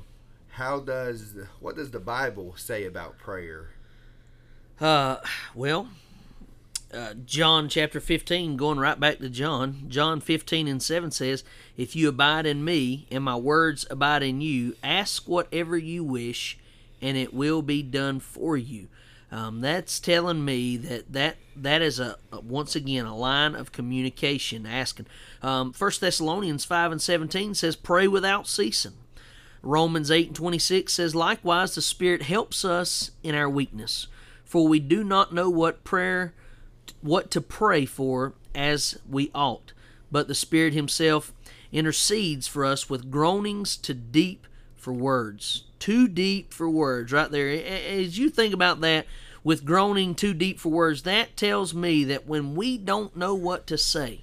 how 0.56 0.80
does 0.80 1.34
what 1.60 1.76
does 1.76 1.90
the 1.90 2.00
Bible 2.00 2.54
say 2.56 2.86
about 2.86 3.18
prayer? 3.18 3.70
Uh, 4.80 5.18
well, 5.54 5.88
uh, 6.92 7.12
John 7.26 7.68
chapter 7.68 8.00
15, 8.00 8.56
going 8.56 8.78
right 8.78 8.98
back 8.98 9.18
to 9.18 9.28
John, 9.28 9.84
John 9.88 10.20
15 10.20 10.66
and 10.66 10.82
7 10.82 11.10
says, 11.10 11.44
If 11.76 11.94
you 11.94 12.08
abide 12.08 12.46
in 12.46 12.64
me, 12.64 13.06
and 13.10 13.24
my 13.24 13.36
words 13.36 13.86
abide 13.90 14.22
in 14.22 14.40
you, 14.40 14.76
ask 14.82 15.28
whatever 15.28 15.76
you 15.76 16.02
wish, 16.02 16.58
and 17.02 17.18
it 17.18 17.34
will 17.34 17.60
be 17.60 17.82
done 17.82 18.18
for 18.18 18.56
you. 18.56 18.88
Um, 19.30 19.60
that's 19.60 20.00
telling 20.00 20.42
me 20.44 20.78
that 20.78 21.12
that, 21.12 21.36
that 21.54 21.82
is 21.82 22.00
a, 22.00 22.16
a, 22.32 22.40
once 22.40 22.74
again 22.74 23.04
a 23.04 23.16
line 23.16 23.54
of 23.54 23.72
communication 23.72 24.64
asking. 24.64 25.06
Um, 25.42 25.74
1 25.76 25.90
Thessalonians 26.00 26.64
5 26.64 26.92
and 26.92 27.02
17 27.02 27.54
says, 27.54 27.76
Pray 27.76 28.08
without 28.08 28.46
ceasing. 28.46 28.94
Romans 29.62 30.10
8 30.10 30.28
and 30.28 30.36
26 30.36 30.92
says, 30.92 31.14
Likewise, 31.14 31.74
the 31.74 31.82
Spirit 31.82 32.22
helps 32.22 32.64
us 32.64 33.10
in 33.22 33.34
our 33.34 33.48
weakness, 33.48 34.06
for 34.44 34.68
we 34.68 34.78
do 34.78 35.02
not 35.02 35.34
know 35.34 35.50
what 35.50 35.84
prayer 35.84 36.34
what 37.00 37.30
to 37.32 37.40
pray 37.40 37.84
for 37.84 38.34
as 38.54 38.98
we 39.08 39.30
ought, 39.34 39.72
but 40.10 40.28
the 40.28 40.34
Spirit 40.34 40.72
Himself 40.72 41.32
intercedes 41.72 42.46
for 42.46 42.64
us 42.64 42.88
with 42.88 43.10
groanings 43.10 43.76
too 43.76 43.94
deep 43.94 44.46
for 44.76 44.92
words. 44.92 45.64
Too 45.78 46.08
deep 46.08 46.54
for 46.54 46.70
words, 46.70 47.12
right 47.12 47.30
there. 47.30 47.48
As 47.48 48.18
you 48.18 48.30
think 48.30 48.54
about 48.54 48.80
that, 48.80 49.06
with 49.44 49.64
groaning 49.64 50.14
too 50.14 50.34
deep 50.34 50.58
for 50.58 50.70
words, 50.70 51.02
that 51.02 51.36
tells 51.36 51.74
me 51.74 52.02
that 52.04 52.26
when 52.26 52.54
we 52.54 52.78
don't 52.78 53.16
know 53.16 53.34
what 53.34 53.66
to 53.68 53.78
say, 53.78 54.22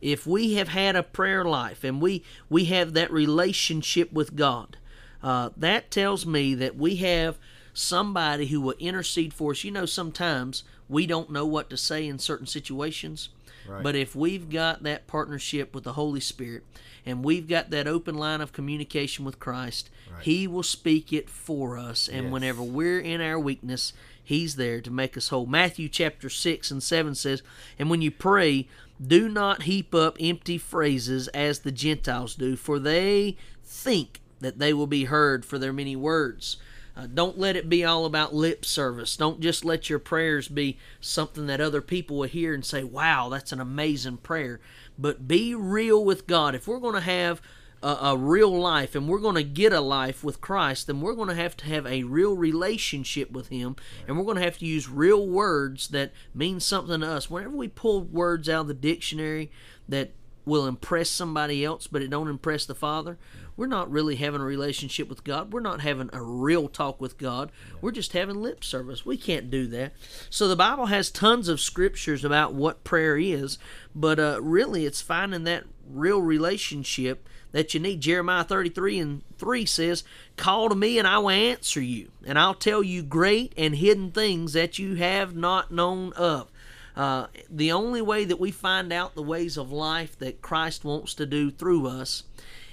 if 0.00 0.26
we 0.26 0.54
have 0.54 0.68
had 0.68 0.96
a 0.96 1.02
prayer 1.02 1.44
life 1.44 1.84
and 1.84 2.00
we 2.00 2.22
we 2.48 2.66
have 2.66 2.92
that 2.94 3.12
relationship 3.12 4.12
with 4.12 4.36
God, 4.36 4.76
uh, 5.22 5.50
that 5.56 5.90
tells 5.90 6.24
me 6.26 6.54
that 6.54 6.76
we 6.76 6.96
have 6.96 7.38
somebody 7.72 8.46
who 8.46 8.60
will 8.60 8.74
intercede 8.78 9.32
for 9.32 9.52
us. 9.52 9.64
You 9.64 9.70
know, 9.70 9.86
sometimes 9.86 10.64
we 10.88 11.06
don't 11.06 11.30
know 11.30 11.46
what 11.46 11.70
to 11.70 11.76
say 11.76 12.06
in 12.06 12.18
certain 12.18 12.46
situations. 12.46 13.28
Right. 13.68 13.82
But 13.82 13.94
if 13.94 14.16
we've 14.16 14.48
got 14.48 14.82
that 14.84 15.06
partnership 15.06 15.74
with 15.74 15.84
the 15.84 15.92
Holy 15.92 16.20
Spirit 16.20 16.64
and 17.04 17.22
we've 17.22 17.46
got 17.46 17.70
that 17.70 17.86
open 17.86 18.16
line 18.16 18.40
of 18.40 18.52
communication 18.52 19.24
with 19.24 19.38
Christ, 19.38 19.90
right. 20.10 20.22
He 20.22 20.46
will 20.46 20.62
speak 20.62 21.12
it 21.12 21.28
for 21.28 21.76
us. 21.76 22.08
And 22.08 22.24
yes. 22.24 22.32
whenever 22.32 22.62
we're 22.62 23.00
in 23.00 23.20
our 23.20 23.38
weakness, 23.38 23.92
He's 24.22 24.56
there 24.56 24.80
to 24.82 24.90
make 24.90 25.16
us 25.16 25.28
whole. 25.28 25.46
Matthew 25.46 25.88
chapter 25.88 26.28
6 26.28 26.70
and 26.70 26.82
7 26.82 27.14
says, 27.14 27.42
And 27.78 27.88
when 27.88 28.02
you 28.02 28.10
pray, 28.10 28.68
do 29.04 29.28
not 29.28 29.62
heap 29.62 29.94
up 29.94 30.16
empty 30.20 30.58
phrases 30.58 31.28
as 31.28 31.60
the 31.60 31.72
Gentiles 31.72 32.34
do, 32.34 32.56
for 32.56 32.78
they 32.78 33.36
think 33.64 34.20
that 34.40 34.58
they 34.58 34.72
will 34.72 34.86
be 34.86 35.04
heard 35.04 35.44
for 35.44 35.58
their 35.58 35.72
many 35.72 35.96
words. 35.96 36.56
Uh, 36.96 37.06
don't 37.06 37.38
let 37.38 37.54
it 37.54 37.68
be 37.68 37.84
all 37.84 38.04
about 38.04 38.34
lip 38.34 38.64
service. 38.64 39.16
Don't 39.16 39.40
just 39.40 39.64
let 39.64 39.88
your 39.88 40.00
prayers 40.00 40.48
be 40.48 40.78
something 41.00 41.46
that 41.46 41.60
other 41.60 41.80
people 41.80 42.18
will 42.18 42.28
hear 42.28 42.52
and 42.52 42.64
say, 42.64 42.82
wow, 42.82 43.28
that's 43.28 43.52
an 43.52 43.60
amazing 43.60 44.16
prayer. 44.16 44.58
But 44.98 45.28
be 45.28 45.54
real 45.54 46.04
with 46.04 46.26
God. 46.26 46.56
If 46.56 46.66
we're 46.66 46.80
going 46.80 46.94
to 46.94 47.00
have 47.00 47.40
a, 47.82 47.88
a, 48.02 48.16
real 48.16 48.50
life 48.50 48.94
and 48.94 49.08
we're 49.08 49.18
going 49.18 49.34
to 49.34 49.42
get 49.42 49.72
a 49.72 49.80
life 49.80 50.24
with 50.24 50.40
Christ, 50.40 50.86
then 50.86 51.00
we're 51.00 51.14
going 51.14 51.28
to 51.28 51.34
have 51.34 51.56
to 51.58 51.66
have 51.66 51.86
a 51.86 52.02
real 52.02 52.36
relationship 52.36 53.30
with 53.30 53.48
Him 53.48 53.76
and 54.06 54.16
we're 54.16 54.24
going 54.24 54.36
to 54.36 54.42
have 54.42 54.58
to 54.58 54.66
use 54.66 54.88
real 54.88 55.26
words 55.26 55.88
that 55.88 56.12
mean 56.34 56.60
something 56.60 57.00
to 57.00 57.06
us. 57.06 57.30
Whenever 57.30 57.56
we 57.56 57.68
pull 57.68 58.02
words 58.02 58.48
out 58.48 58.62
of 58.62 58.68
the 58.68 58.74
dictionary 58.74 59.50
that 59.88 60.12
will 60.44 60.66
impress 60.66 61.10
somebody 61.10 61.64
else 61.64 61.86
but 61.86 62.02
it 62.02 62.10
don't 62.10 62.28
impress 62.28 62.66
the 62.66 62.74
Father, 62.74 63.18
we're 63.58 63.66
not 63.66 63.90
really 63.90 64.14
having 64.14 64.40
a 64.40 64.44
relationship 64.44 65.08
with 65.08 65.24
God. 65.24 65.52
We're 65.52 65.58
not 65.58 65.80
having 65.80 66.10
a 66.12 66.22
real 66.22 66.68
talk 66.68 67.00
with 67.00 67.18
God. 67.18 67.50
We're 67.80 67.90
just 67.90 68.12
having 68.12 68.40
lip 68.40 68.62
service. 68.62 69.04
We 69.04 69.16
can't 69.16 69.50
do 69.50 69.66
that. 69.66 69.94
So 70.30 70.46
the 70.46 70.54
Bible 70.54 70.86
has 70.86 71.10
tons 71.10 71.48
of 71.48 71.60
scriptures 71.60 72.24
about 72.24 72.54
what 72.54 72.84
prayer 72.84 73.18
is, 73.18 73.58
but 73.96 74.20
uh, 74.20 74.38
really 74.40 74.86
it's 74.86 75.02
finding 75.02 75.42
that 75.44 75.64
real 75.90 76.22
relationship 76.22 77.28
that 77.52 77.74
you 77.74 77.80
need. 77.80 78.00
Jeremiah 78.00 78.44
33 78.44 78.98
and 78.98 79.22
3 79.38 79.66
says, 79.66 80.04
Call 80.36 80.68
to 80.68 80.74
me 80.74 80.98
and 80.98 81.06
I 81.06 81.18
will 81.18 81.30
answer 81.30 81.80
you, 81.80 82.10
and 82.26 82.38
I'll 82.38 82.54
tell 82.54 82.82
you 82.82 83.02
great 83.02 83.52
and 83.56 83.76
hidden 83.76 84.10
things 84.10 84.52
that 84.52 84.78
you 84.78 84.94
have 84.96 85.34
not 85.34 85.70
known 85.70 86.12
of. 86.14 86.50
Uh, 86.96 87.28
the 87.48 87.70
only 87.70 88.02
way 88.02 88.24
that 88.24 88.40
we 88.40 88.50
find 88.50 88.92
out 88.92 89.14
the 89.14 89.22
ways 89.22 89.56
of 89.56 89.70
life 89.70 90.18
that 90.18 90.42
Christ 90.42 90.84
wants 90.84 91.14
to 91.14 91.26
do 91.26 91.50
through 91.50 91.86
us 91.86 92.24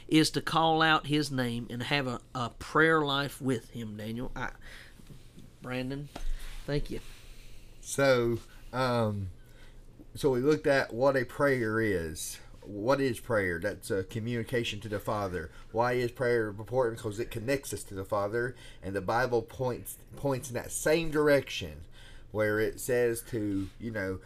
is 0.07 0.31
to 0.31 0.41
call 0.41 0.81
out 0.81 1.07
his 1.07 1.31
name 1.31 1.67
and 1.69 1.83
have 1.83 2.07
a, 2.07 2.19
a 2.33 2.49
prayer 2.49 3.01
life 3.01 3.39
with 3.39 3.69
him, 3.71 3.97
Daniel. 3.97 4.31
I, 4.35 4.49
Brandon, 5.61 6.09
thank 6.65 6.89
you. 6.89 7.01
So, 7.81 8.39
um, 8.73 9.29
so 10.15 10.31
we 10.31 10.39
looked 10.39 10.67
at 10.67 10.93
what 10.93 11.15
a 11.15 11.25
prayer 11.25 11.79
is. 11.79 12.39
What 12.67 13.01
is 13.01 13.19
prayer? 13.19 13.59
That's 13.59 13.91
a 13.91 14.03
communication 14.03 14.79
to 14.81 14.89
the 14.89 14.99
Father. 14.99 15.51
Why 15.71 15.93
is 15.93 16.11
prayer 16.11 16.47
important? 16.47 16.97
Because 16.97 17.19
it 17.19 17.31
connects 17.31 17.73
us 17.73 17.83
to 17.83 17.95
the 17.95 18.05
Father, 18.05 18.55
and 18.83 18.95
the 18.95 19.01
Bible 19.01 19.41
points 19.41 19.97
points 20.15 20.49
in 20.49 20.55
that 20.55 20.71
same 20.71 21.11
direction, 21.11 21.81
where 22.31 22.59
it 22.59 22.79
says 22.79 23.21
to 23.29 23.69
you 23.79 23.91
know, 23.91 24.19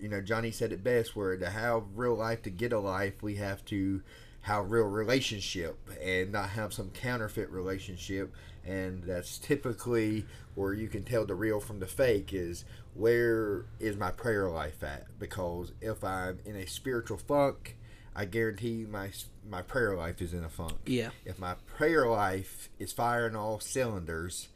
you 0.00 0.08
know 0.08 0.20
Johnny 0.20 0.50
said 0.50 0.72
it 0.72 0.84
best. 0.84 1.16
Where 1.16 1.36
to 1.36 1.50
have 1.50 1.82
real 1.94 2.14
life, 2.14 2.42
to 2.42 2.50
get 2.50 2.72
a 2.72 2.78
life, 2.78 3.22
we 3.22 3.36
have 3.36 3.64
to 3.66 4.02
have 4.44 4.70
real 4.70 4.84
relationship 4.84 5.78
and 6.02 6.30
not 6.30 6.50
have 6.50 6.70
some 6.70 6.90
counterfeit 6.90 7.48
relationship 7.50 8.30
and 8.66 9.02
that's 9.04 9.38
typically 9.38 10.26
where 10.54 10.74
you 10.74 10.86
can 10.86 11.02
tell 11.02 11.24
the 11.24 11.34
real 11.34 11.60
from 11.60 11.80
the 11.80 11.86
fake 11.86 12.30
is 12.32 12.66
where 12.92 13.64
is 13.80 13.96
my 13.96 14.10
prayer 14.10 14.50
life 14.50 14.82
at 14.82 15.06
because 15.18 15.72
if 15.80 16.04
i'm 16.04 16.38
in 16.44 16.56
a 16.56 16.66
spiritual 16.66 17.16
funk 17.16 17.76
i 18.14 18.24
guarantee 18.24 18.86
my 18.88 19.10
my 19.48 19.62
prayer 19.62 19.96
life 19.96 20.20
is 20.20 20.32
in 20.32 20.44
a 20.44 20.48
funk 20.48 20.78
yeah 20.86 21.10
if 21.24 21.38
my 21.38 21.54
prayer 21.76 22.06
life 22.08 22.68
is 22.78 22.92
firing 22.92 23.36
all 23.36 23.60
cylinders 23.60 24.48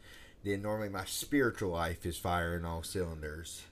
then 0.44 0.62
normally 0.62 0.88
my 0.88 1.04
spiritual 1.04 1.70
life 1.70 2.06
is 2.06 2.16
firing 2.16 2.64
all 2.64 2.82
cylinders 2.82 3.62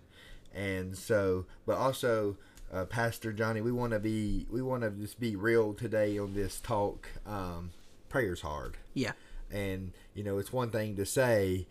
and 0.55 0.97
so 0.97 1.47
but 1.67 1.77
also 1.77 2.37
uh, 2.73 2.85
Pastor 2.85 3.33
Johnny, 3.33 3.61
we 3.61 3.73
want 3.73 3.93
to 3.93 3.99
be 3.99 4.47
we 4.51 4.63
want 4.63 4.83
to 4.83 4.91
just 4.91 5.21
be 5.21 5.37
real 5.37 5.75
today 5.75 6.19
on 6.19 6.35
this 6.35 6.61
talk. 6.61 7.09
Um, 7.27 7.71
prayer's 8.09 8.41
hard. 8.41 8.77
Yeah. 8.95 9.13
And 9.51 9.93
you 10.15 10.25
know, 10.25 10.39
it's 10.39 10.53
one 10.53 10.71
thing 10.71 10.97
to 10.97 11.07
say 11.07 11.67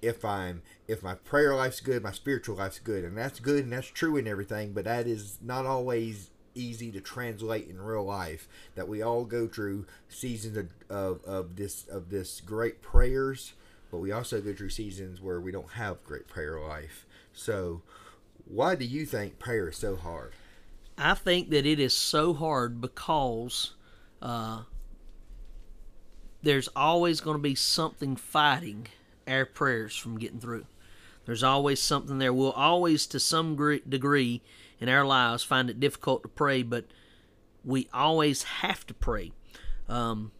if 0.00 0.24
I'm 0.24 0.62
if 0.86 1.02
my 1.02 1.14
prayer 1.14 1.54
life's 1.54 1.80
good, 1.80 2.02
my 2.02 2.12
spiritual 2.12 2.56
life's 2.56 2.78
good, 2.78 3.04
and 3.04 3.16
that's 3.16 3.40
good 3.40 3.64
and 3.64 3.72
that's 3.72 3.88
true 3.88 4.16
and 4.16 4.28
everything, 4.28 4.72
but 4.72 4.84
that 4.84 5.06
is 5.06 5.38
not 5.42 5.66
always 5.66 6.30
easy 6.58 6.90
to 6.92 7.00
translate 7.00 7.68
in 7.68 7.80
real 7.80 8.04
life. 8.04 8.48
That 8.74 8.88
we 8.88 9.02
all 9.02 9.24
go 9.24 9.46
through 9.46 9.86
seasons 10.08 10.56
of, 10.56 10.68
of, 10.90 11.24
of 11.24 11.56
this 11.56 11.86
of 11.88 12.10
this 12.10 12.40
great 12.40 12.82
prayers, 12.82 13.54
but 13.90 13.98
we 13.98 14.12
also 14.12 14.40
go 14.40 14.52
through 14.52 14.70
seasons 14.70 15.20
where 15.20 15.40
we 15.40 15.52
don't 15.52 15.72
have 15.72 16.04
great 16.04 16.26
prayer 16.26 16.60
life. 16.60 17.06
So 17.32 17.82
why 18.44 18.74
do 18.74 18.84
you 18.84 19.06
think 19.06 19.38
prayer 19.38 19.68
is 19.68 19.76
so 19.76 19.96
hard? 19.96 20.32
I 20.96 21.14
think 21.14 21.50
that 21.50 21.64
it 21.64 21.78
is 21.78 21.94
so 21.96 22.34
hard 22.34 22.80
because 22.80 23.74
uh, 24.20 24.62
there's 26.42 26.68
always 26.74 27.20
going 27.20 27.36
to 27.36 27.42
be 27.42 27.54
something 27.54 28.16
fighting 28.16 28.88
our 29.26 29.44
prayers 29.44 29.94
from 29.96 30.18
getting 30.18 30.40
through. 30.40 30.66
There's 31.26 31.42
always 31.42 31.80
something 31.80 32.18
there. 32.18 32.32
We'll 32.32 32.52
always, 32.52 33.06
to 33.08 33.20
some 33.20 33.54
degree 33.88 34.40
in 34.80 34.88
our 34.88 35.04
lives, 35.04 35.42
find 35.42 35.70
it 35.70 35.80
difficult 35.80 36.22
to 36.22 36.28
pray, 36.28 36.62
but 36.62 36.86
we 37.64 37.88
always 37.92 38.42
have 38.44 38.86
to 38.86 38.94
pray. 38.94 39.32
Um, 39.88 40.32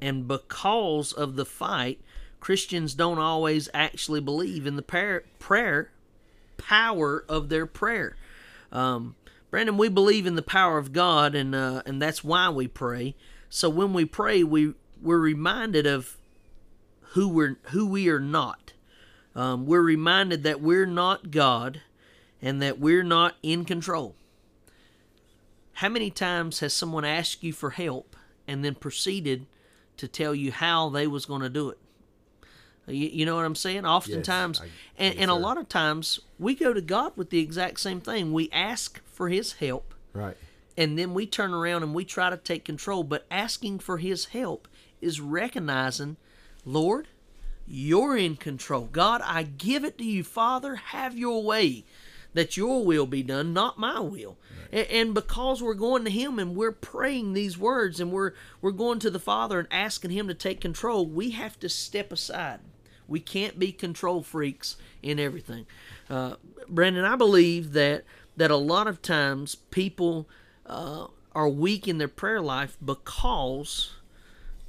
and 0.00 0.26
because 0.26 1.12
of 1.12 1.36
the 1.36 1.44
fight, 1.44 2.00
Christians 2.40 2.94
don't 2.94 3.18
always 3.18 3.68
actually 3.72 4.20
believe 4.20 4.66
in 4.66 4.76
the 4.76 4.82
prayer, 4.82 5.24
prayer 5.38 5.90
power 6.56 7.24
of 7.28 7.48
their 7.48 7.66
prayer. 7.66 8.16
Um, 8.70 9.16
Brandon, 9.50 9.76
we 9.76 9.88
believe 9.88 10.26
in 10.26 10.34
the 10.34 10.42
power 10.42 10.78
of 10.78 10.92
God, 10.92 11.34
and 11.34 11.54
uh, 11.54 11.82
and 11.84 12.00
that's 12.00 12.24
why 12.24 12.48
we 12.48 12.66
pray. 12.66 13.14
So 13.50 13.68
when 13.68 13.92
we 13.92 14.04
pray, 14.04 14.42
we 14.42 14.74
we're 15.00 15.18
reminded 15.18 15.86
of 15.86 16.16
who 17.12 17.28
we're 17.28 17.58
who 17.64 17.86
we 17.86 18.08
are 18.08 18.20
not. 18.20 18.72
Um, 19.34 19.66
we're 19.66 19.82
reminded 19.82 20.42
that 20.44 20.60
we're 20.60 20.86
not 20.86 21.30
God, 21.30 21.82
and 22.42 22.60
that 22.60 22.78
we're 22.78 23.04
not 23.04 23.36
in 23.42 23.64
control. 23.64 24.14
How 25.74 25.88
many 25.88 26.10
times 26.10 26.60
has 26.60 26.74
someone 26.74 27.04
asked 27.04 27.42
you 27.42 27.52
for 27.52 27.70
help 27.70 28.16
and 28.46 28.64
then 28.64 28.74
proceeded 28.74 29.46
to 29.96 30.08
tell 30.08 30.34
you 30.34 30.52
how 30.52 30.88
they 30.88 31.06
was 31.06 31.24
going 31.26 31.42
to 31.42 31.48
do 31.48 31.70
it. 31.70 31.78
You, 32.86 33.08
you 33.08 33.26
know 33.26 33.36
what 33.36 33.44
I'm 33.44 33.54
saying? 33.54 33.86
Oftentimes, 33.86 34.60
I- 34.60 34.64
and, 34.98 35.14
yes, 35.14 35.22
and 35.22 35.30
a 35.30 35.34
lot 35.34 35.56
of 35.58 35.68
times, 35.68 36.18
we 36.38 36.54
go 36.54 36.72
to 36.72 36.80
God 36.80 37.12
with 37.16 37.30
the 37.30 37.38
exact 37.38 37.78
same 37.80 38.00
thing. 38.00 38.32
We 38.32 38.50
ask 38.50 39.00
for 39.06 39.28
His 39.28 39.52
help, 39.54 39.94
Right. 40.12 40.36
and 40.76 40.98
then 40.98 41.14
we 41.14 41.26
turn 41.26 41.54
around 41.54 41.84
and 41.84 41.94
we 41.94 42.04
try 42.04 42.30
to 42.30 42.36
take 42.36 42.64
control. 42.64 43.04
But 43.04 43.24
asking 43.30 43.78
for 43.78 43.98
His 43.98 44.26
help 44.26 44.66
is 45.00 45.20
recognizing, 45.20 46.16
Lord, 46.64 47.06
you're 47.66 48.16
in 48.16 48.34
control. 48.36 48.88
God, 48.90 49.20
I 49.24 49.44
give 49.44 49.84
it 49.84 49.96
to 49.98 50.04
you, 50.04 50.24
Father. 50.24 50.74
Have 50.76 51.16
your 51.16 51.44
way. 51.44 51.84
That 52.34 52.56
your 52.56 52.84
will 52.84 53.06
be 53.06 53.22
done, 53.22 53.52
not 53.52 53.78
my 53.78 54.00
will. 54.00 54.38
A- 54.72 54.90
And, 54.90 55.12
because 55.12 55.62
we're 55.62 55.74
going 55.74 56.04
to 56.04 56.10
Him 56.10 56.38
and 56.38 56.56
we're 56.56 56.72
praying 56.72 57.32
these 57.34 57.58
words 57.58 58.00
and 58.00 58.10
we're 58.10 58.32
we're 58.62 58.70
going 58.70 58.98
to 59.00 59.10
the 59.10 59.18
Father 59.18 59.58
and 59.58 59.68
asking 59.70 60.12
Him 60.12 60.28
to 60.28 60.34
take 60.34 60.60
control, 60.60 61.04
we 61.06 61.30
have 61.32 61.58
to 61.60 61.68
step 61.68 62.10
aside. 62.10 62.60
We 63.06 63.20
can't 63.20 63.58
be 63.58 63.72
control 63.72 64.22
freaks 64.22 64.76
in 65.02 65.18
everything. 65.18 65.66
Uh, 66.08 66.36
Brandon, 66.68 67.04
I 67.04 67.16
believe 67.16 67.72
that 67.72 68.04
that 68.36 68.50
a 68.50 68.56
lot 68.56 68.86
of 68.86 69.02
times 69.02 69.54
people 69.54 70.26
uh, 70.64 71.08
are 71.34 71.48
weak 71.50 71.86
in 71.86 71.98
their 71.98 72.08
prayer 72.08 72.40
life 72.40 72.78
because 72.82 73.92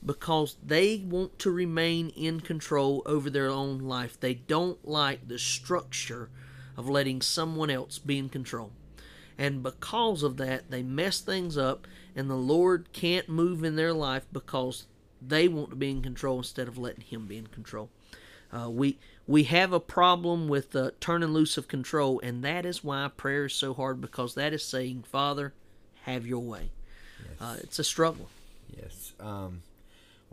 because 0.05 0.57
they 0.61 0.97
want 0.97 1.39
to 1.39 1.49
remain 1.49 2.09
in 2.09 2.41
control 2.41 3.01
over 3.05 3.29
their 3.29 3.49
own 3.49 3.79
life. 3.79 4.19
They 4.19 4.33
don't 4.33 4.85
like 4.85 5.29
the 5.29 5.39
structure 5.39 6.29
of 6.77 6.89
letting 6.89 7.21
someone 7.21 7.69
else 7.69 7.99
be 7.99 8.17
in 8.17 8.29
control. 8.29 8.71
And 9.37 9.63
because 9.63 10.23
of 10.23 10.37
that, 10.37 10.69
they 10.69 10.83
mess 10.83 11.19
things 11.19 11.57
up, 11.57 11.87
and 12.15 12.29
the 12.29 12.35
Lord 12.35 12.89
can't 12.93 13.27
move 13.27 13.63
in 13.63 13.75
their 13.75 13.93
life 13.93 14.25
because 14.31 14.85
they 15.21 15.47
want 15.47 15.71
to 15.71 15.75
be 15.75 15.89
in 15.89 16.01
control 16.01 16.37
instead 16.37 16.67
of 16.67 16.77
letting 16.77 17.03
Him 17.03 17.25
be 17.25 17.37
in 17.37 17.47
control. 17.47 17.89
Uh, 18.51 18.69
we 18.69 18.99
we 19.25 19.43
have 19.45 19.73
a 19.73 19.79
problem 19.79 20.47
with 20.47 20.75
uh, 20.75 20.91
turning 20.99 21.29
loose 21.29 21.57
of 21.57 21.67
control, 21.67 22.19
and 22.21 22.43
that 22.43 22.65
is 22.65 22.83
why 22.83 23.09
prayer 23.15 23.45
is 23.45 23.53
so 23.53 23.73
hard 23.73 24.01
because 24.01 24.35
that 24.35 24.53
is 24.53 24.63
saying, 24.63 25.03
Father, 25.09 25.53
have 26.03 26.27
your 26.27 26.41
way. 26.41 26.69
Uh, 27.39 27.55
it's 27.61 27.79
a 27.79 27.83
struggle. 27.83 28.29
Yes. 28.69 29.13
Um, 29.19 29.61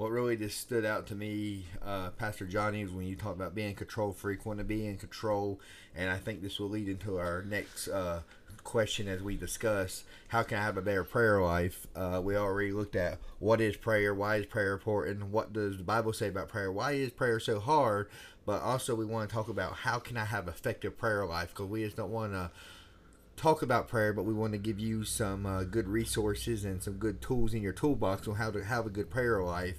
what 0.01 0.11
really 0.11 0.35
just 0.35 0.59
stood 0.59 0.87
out 0.87 1.07
to 1.07 1.15
me, 1.15 1.67
uh, 1.85 2.09
Pastor 2.17 2.47
Johnny, 2.47 2.81
is 2.81 2.91
when 2.91 3.07
you 3.07 3.15
talk 3.15 3.35
about 3.35 3.55
being 3.55 3.75
control 3.75 4.13
freak, 4.13 4.47
want 4.47 4.59
to 4.59 4.65
be 4.65 4.87
in 4.87 4.97
control, 4.97 5.61
and 5.95 6.09
I 6.09 6.17
think 6.17 6.41
this 6.41 6.59
will 6.59 6.71
lead 6.71 6.89
into 6.89 7.19
our 7.19 7.43
next 7.43 7.87
uh, 7.87 8.23
question 8.65 9.09
as 9.09 9.23
we 9.23 9.37
discuss 9.37 10.05
how 10.29 10.43
can 10.43 10.57
I 10.57 10.63
have 10.63 10.79
a 10.79 10.83
better 10.83 11.05
prayer 11.05 11.43
life. 11.43 11.87
Uh, 11.95 12.19
we 12.25 12.35
already 12.35 12.73
looked 12.73 12.97
at 12.97 13.19
what 13.41 13.61
is 13.61 13.77
prayer, 13.77 14.15
why 14.15 14.37
is 14.37 14.47
prayer 14.47 14.73
important, 14.73 15.27
what 15.27 15.53
does 15.53 15.77
the 15.77 15.85
Bible 15.85 16.15
say 16.15 16.29
about 16.29 16.49
prayer, 16.49 16.73
why 16.73 16.93
is 16.93 17.11
prayer 17.11 17.39
so 17.39 17.61
hard, 17.61 18.09
but 18.47 18.63
also 18.63 18.95
we 18.95 19.05
want 19.05 19.29
to 19.29 19.35
talk 19.35 19.51
about 19.51 19.75
how 19.75 19.99
can 19.99 20.17
I 20.17 20.25
have 20.25 20.49
effective 20.49 20.97
prayer 20.97 21.27
life 21.27 21.51
because 21.51 21.67
we 21.67 21.85
just 21.85 21.97
don't 21.97 22.11
want 22.11 22.33
to 22.33 22.51
talk 23.41 23.63
about 23.63 23.89
prayer, 23.89 24.13
but 24.13 24.25
we 24.25 24.35
want 24.35 24.53
to 24.53 24.59
give 24.59 24.79
you 24.79 25.03
some 25.03 25.47
uh, 25.47 25.65
good 25.65 25.89
resources 25.89 26.65
and 26.65 26.83
some 26.83 26.95
good 26.95 27.23
tools 27.23 27.55
in 27.55 27.63
your 27.63 27.73
toolbox 27.73 28.29
on 28.29 28.35
how 28.35 28.51
to 28.51 28.63
have 28.63 28.85
a 28.85 28.91
good 28.91 29.09
prayer 29.09 29.43
life. 29.43 29.79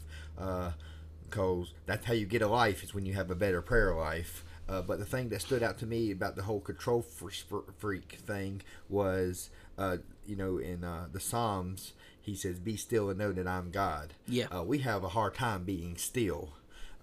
Because 1.30 1.74
that's 1.86 2.06
how 2.06 2.14
you 2.14 2.26
get 2.26 2.42
a 2.42 2.48
life 2.48 2.84
is 2.84 2.94
when 2.94 3.06
you 3.06 3.14
have 3.14 3.32
a 3.32 3.36
better 3.36 3.62
prayer 3.62 3.94
life. 3.96 4.44
Uh, 4.68 4.82
but 4.82 5.00
the 5.00 5.06
thing 5.06 5.30
that 5.30 5.42
stood 5.42 5.62
out 5.64 5.78
to 5.80 5.86
me 5.86 6.12
about 6.12 6.36
the 6.36 6.44
whole 6.44 6.62
control 6.62 7.06
freak 7.78 8.20
thing 8.26 8.62
was, 8.88 9.50
uh, 9.78 9.98
you 10.26 10.36
know, 10.36 10.58
in 10.58 10.84
uh, 10.84 11.08
the 11.12 11.20
Psalms, 11.20 11.94
he 12.22 12.36
says, 12.36 12.60
"Be 12.60 12.78
still 12.78 13.10
and 13.10 13.20
know 13.20 13.34
that 13.34 13.48
I'm 13.48 13.72
God." 13.72 14.14
Yeah. 14.28 14.46
Uh, 14.48 14.64
we 14.64 14.80
have 14.80 15.04
a 15.04 15.10
hard 15.10 15.34
time 15.36 15.64
being 15.66 15.98
still. 15.98 16.54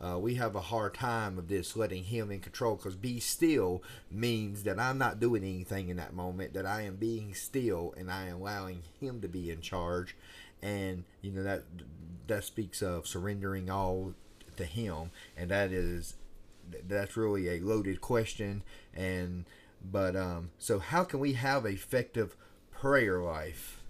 Uh, 0.00 0.18
we 0.18 0.36
have 0.36 0.54
a 0.54 0.60
hard 0.60 0.94
time 0.94 1.38
of 1.38 1.48
this 1.48 1.76
letting 1.76 2.04
him 2.04 2.30
in 2.30 2.38
control 2.38 2.76
because 2.76 2.94
be 2.94 3.18
still 3.18 3.82
means 4.10 4.62
that 4.62 4.78
I'm 4.78 4.96
not 4.96 5.18
doing 5.18 5.42
anything 5.42 5.88
in 5.88 5.96
that 5.96 6.14
moment, 6.14 6.54
that 6.54 6.66
I 6.66 6.82
am 6.82 6.96
being 6.96 7.34
still 7.34 7.94
and 7.98 8.10
I 8.10 8.26
am 8.26 8.36
allowing 8.36 8.82
him 9.00 9.20
to 9.22 9.28
be 9.28 9.50
in 9.50 9.60
charge. 9.60 10.16
And, 10.62 11.04
you 11.20 11.32
know, 11.32 11.42
that 11.42 11.64
that 12.28 12.44
speaks 12.44 12.82
of 12.82 13.06
surrendering 13.06 13.68
all 13.68 14.14
to 14.56 14.64
him. 14.64 15.10
And 15.36 15.50
that 15.50 15.72
is, 15.72 16.14
that's 16.86 17.16
really 17.16 17.48
a 17.48 17.60
loaded 17.60 18.00
question. 18.00 18.62
And, 18.94 19.44
but, 19.84 20.16
um, 20.16 20.50
so 20.58 20.78
how 20.78 21.04
can 21.04 21.20
we 21.20 21.34
have 21.34 21.66
effective 21.66 22.36
prayer 22.70 23.20
life? 23.20 23.80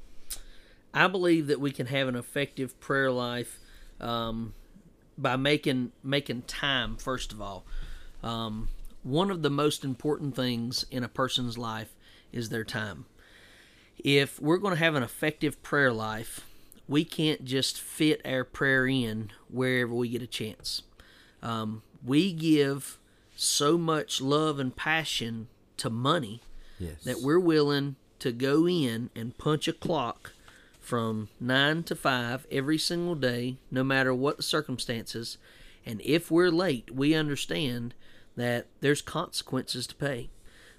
I 0.94 1.06
believe 1.06 1.46
that 1.48 1.60
we 1.60 1.70
can 1.70 1.86
have 1.86 2.08
an 2.08 2.16
effective 2.16 2.78
prayer 2.80 3.10
life 3.10 3.58
um, 4.00 4.54
by 5.16 5.36
making 5.36 5.92
making 6.02 6.42
time. 6.42 6.96
First 6.96 7.32
of 7.32 7.42
all, 7.42 7.64
um, 8.22 8.68
one 9.02 9.30
of 9.30 9.42
the 9.42 9.50
most 9.50 9.84
important 9.84 10.34
things 10.34 10.86
in 10.90 11.04
a 11.04 11.08
person's 11.08 11.58
life 11.58 11.94
is 12.32 12.48
their 12.48 12.64
time. 12.64 13.06
If 13.98 14.40
we're 14.40 14.58
going 14.58 14.74
to 14.74 14.78
have 14.78 14.94
an 14.94 15.02
effective 15.02 15.62
prayer 15.62 15.92
life, 15.92 16.47
we 16.88 17.04
can't 17.04 17.44
just 17.44 17.80
fit 17.80 18.20
our 18.24 18.44
prayer 18.44 18.86
in 18.86 19.30
wherever 19.50 19.92
we 19.94 20.08
get 20.08 20.22
a 20.22 20.26
chance. 20.26 20.82
Um, 21.42 21.82
we 22.04 22.32
give 22.32 22.98
so 23.36 23.76
much 23.78 24.20
love 24.20 24.58
and 24.58 24.74
passion 24.74 25.48
to 25.76 25.90
money 25.90 26.40
Yes. 26.78 27.02
that 27.04 27.20
we're 27.20 27.38
willing 27.40 27.96
to 28.20 28.32
go 28.32 28.66
in 28.68 29.10
and 29.14 29.36
punch 29.38 29.68
a 29.68 29.72
clock 29.72 30.32
from 30.80 31.28
9 31.40 31.82
to 31.84 31.94
5 31.94 32.46
every 32.50 32.78
single 32.78 33.14
day, 33.14 33.56
no 33.70 33.84
matter 33.84 34.14
what 34.14 34.36
the 34.38 34.42
circumstances. 34.42 35.38
And 35.84 36.00
if 36.02 36.30
we're 36.30 36.50
late, 36.50 36.90
we 36.94 37.14
understand 37.14 37.94
that 38.36 38.66
there's 38.80 39.02
consequences 39.02 39.86
to 39.88 39.94
pay. 39.94 40.30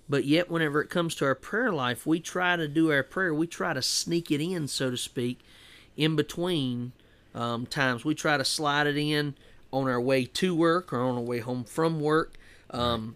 But 0.08 0.26
yet, 0.26 0.50
whenever 0.50 0.82
it 0.82 0.90
comes 0.90 1.14
to 1.16 1.26
our 1.26 1.36
prayer 1.36 1.72
life, 1.72 2.06
we 2.08 2.20
try 2.20 2.56
to 2.56 2.68
do 2.68 2.92
our 2.92 3.04
prayer, 3.04 3.34
we 3.34 3.46
try 3.46 3.74
to 3.74 3.82
sneak 3.82 4.32
it 4.32 4.42
in, 4.42 4.68
so 4.68 4.90
to 4.90 4.98
speak, 4.98 5.40
in 6.00 6.16
between 6.16 6.94
um, 7.36 7.66
times. 7.66 8.04
We 8.06 8.16
try 8.16 8.38
to 8.38 8.46
slide 8.46 8.88
it 8.88 8.98
in 8.98 9.36
on 9.72 9.88
our 9.88 10.02
way 10.02 10.26
to 10.26 10.56
work 10.56 10.92
or 10.92 11.02
on 11.02 11.16
our 11.16 11.22
way 11.22 11.40
home 11.40 11.66
from 11.66 12.00
work. 12.00 12.36
Um, 12.72 13.16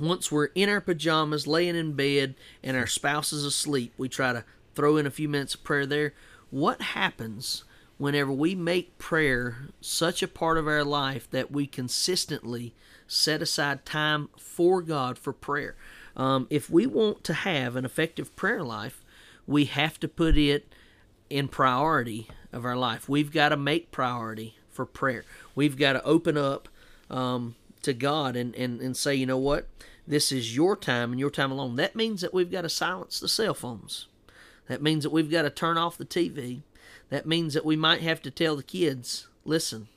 once 0.00 0.32
we're 0.32 0.46
in 0.54 0.68
our 0.68 0.80
pajamas, 0.80 1.46
laying 1.46 1.76
in 1.76 1.92
bed, 1.92 2.34
and 2.64 2.76
our 2.76 2.86
spouse 2.86 3.32
is 3.32 3.44
asleep, 3.44 3.92
we 3.98 4.08
try 4.08 4.32
to 4.32 4.44
throw 4.74 4.96
in 4.96 5.06
a 5.06 5.10
few 5.10 5.28
minutes 5.28 5.54
of 5.54 5.62
prayer 5.64 5.86
there. 5.86 6.14
What 6.50 6.80
happens 6.80 7.64
whenever 7.98 8.32
we 8.32 8.54
make 8.54 8.96
prayer 8.96 9.68
such 9.80 10.22
a 10.22 10.28
part 10.28 10.56
of 10.56 10.66
our 10.66 10.84
life 10.84 11.30
that 11.30 11.50
we 11.50 11.66
consistently 11.66 12.74
set 13.06 13.42
aside 13.42 13.84
time 13.84 14.30
for 14.38 14.80
God 14.80 15.18
for 15.18 15.32
prayer? 15.32 15.76
Um, 16.16 16.46
if 16.48 16.70
we 16.70 16.86
want 16.86 17.22
to 17.24 17.34
have 17.34 17.76
an 17.76 17.84
effective 17.84 18.34
prayer 18.34 18.62
life, 18.62 19.04
we 19.46 19.66
have 19.66 20.00
to 20.00 20.08
put 20.08 20.38
it 20.38 20.72
in 21.30 21.48
priority 21.48 22.28
of 22.52 22.64
our 22.64 22.76
life. 22.76 23.08
We've 23.08 23.32
got 23.32 23.50
to 23.50 23.56
make 23.56 23.90
priority 23.90 24.56
for 24.70 24.86
prayer. 24.86 25.24
We've 25.54 25.76
got 25.76 25.94
to 25.94 26.04
open 26.04 26.36
up 26.36 26.68
um, 27.10 27.56
to 27.82 27.92
God 27.92 28.36
and, 28.36 28.54
and, 28.54 28.80
and 28.80 28.96
say, 28.96 29.14
you 29.14 29.26
know 29.26 29.38
what? 29.38 29.68
This 30.06 30.32
is 30.32 30.56
your 30.56 30.76
time 30.76 31.10
and 31.10 31.20
your 31.20 31.30
time 31.30 31.52
alone. 31.52 31.76
That 31.76 31.94
means 31.94 32.22
that 32.22 32.32
we've 32.32 32.50
got 32.50 32.62
to 32.62 32.68
silence 32.68 33.20
the 33.20 33.28
cell 33.28 33.54
phones. 33.54 34.06
That 34.68 34.82
means 34.82 35.02
that 35.02 35.10
we've 35.10 35.30
got 35.30 35.42
to 35.42 35.50
turn 35.50 35.76
off 35.76 35.98
the 35.98 36.04
TV. 36.04 36.62
That 37.10 37.26
means 37.26 37.54
that 37.54 37.64
we 37.64 37.76
might 37.76 38.02
have 38.02 38.22
to 38.22 38.30
tell 38.30 38.56
the 38.56 38.62
kids, 38.62 39.28
listen, 39.44 39.88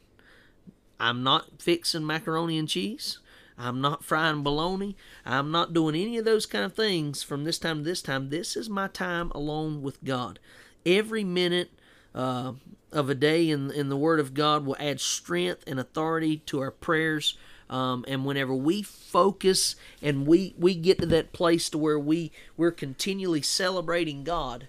I'm 1.00 1.24
not 1.24 1.62
fixing 1.62 2.06
macaroni 2.06 2.58
and 2.58 2.68
cheese. 2.68 3.20
I'm 3.58 3.82
not 3.82 4.04
frying 4.04 4.44
bologna. 4.44 4.96
I'm 5.26 5.52
not 5.52 5.74
doing 5.74 5.96
any 5.96 6.18
of 6.18 6.26
those 6.26 6.46
kind 6.46 6.66
of 6.66 6.74
things 6.74 7.22
from 7.22 7.44
this 7.44 7.60
time 7.60 7.80
to 7.80 7.84
this 7.84 8.02
time. 8.02 8.30
This 8.30 8.56
is 8.56 8.70
my 8.70 8.88
time 8.88 9.32
alone 9.32 9.82
with 9.82 10.04
God. 10.04 10.40
Every 10.86 11.24
minute 11.24 11.72
uh, 12.14 12.54
of 12.92 13.10
a 13.10 13.16
day 13.16 13.50
in, 13.50 13.72
in 13.72 13.90
the 13.90 13.98
Word 13.98 14.20
of 14.20 14.34
God 14.34 14.66
will 14.66 14.76
add 14.80 15.00
strength 15.00 15.64
and 15.68 15.80
authority 15.80 16.38
to 16.48 16.60
our 16.60 16.72
prayers. 16.72 17.38
Um, 17.70 18.04
and 18.08 18.26
whenever 18.26 18.54
we 18.54 18.82
focus 18.82 19.78
and 20.02 20.28
we, 20.28 20.54
we 20.58 20.76
get 20.76 21.00
to 21.00 21.06
that 21.08 21.32
place 21.32 21.70
to 21.70 21.78
where 21.78 22.00
we, 22.00 22.32
we're 22.58 22.72
continually 22.72 23.42
celebrating 23.42 24.26
God, 24.26 24.68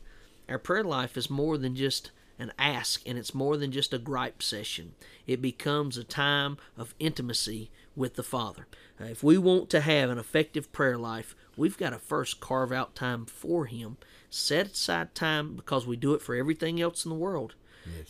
our 0.49 0.59
prayer 0.59 0.85
life 0.85 1.17
is 1.17 1.29
more 1.29 1.59
than 1.59 1.75
just 1.75 2.13
an 2.39 2.53
ask 2.59 3.03
and 3.07 3.19
it's 3.19 3.35
more 3.35 3.57
than 3.57 3.73
just 3.73 3.93
a 3.93 3.99
gripe 3.99 4.43
session. 4.43 4.95
It 5.27 5.43
becomes 5.43 5.97
a 5.97 6.05
time 6.05 6.59
of 6.77 6.95
intimacy 7.01 7.71
with 7.97 8.15
the 8.15 8.23
Father. 8.23 8.67
Uh, 9.01 9.05
if 9.05 9.23
we 9.23 9.37
want 9.37 9.69
to 9.71 9.81
have 9.81 10.11
an 10.11 10.19
effective 10.19 10.73
prayer 10.73 10.97
life, 10.99 11.35
we've 11.57 11.79
got 11.79 11.91
to 11.91 11.99
first 11.99 12.41
carve 12.41 12.73
out 12.73 12.95
time 12.95 13.27
for 13.27 13.67
Him, 13.67 13.97
set 14.31 14.73
aside 14.73 15.15
time 15.15 15.55
because 15.55 15.87
we 15.87 15.97
do 15.97 16.15
it 16.15 16.23
for 16.23 16.35
everything 16.35 16.81
else 16.81 17.05
in 17.05 17.11
the 17.11 17.17
world. 17.17 17.55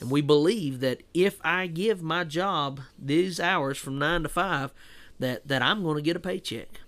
And 0.01 0.11
we 0.11 0.21
believe 0.21 0.81
that 0.81 1.03
if 1.15 1.39
I 1.43 1.67
give 1.67 2.03
my 2.03 2.25
job 2.25 2.81
these 2.99 3.41
hours 3.41 3.79
from 3.79 3.99
9 3.99 4.25
to 4.25 4.29
5, 4.29 4.73
that, 5.19 5.49
that 5.49 5.63
I'm 5.63 5.83
going 5.83 5.97
to 5.97 6.03
get 6.03 6.17
a 6.17 6.21
paycheck. 6.21 6.81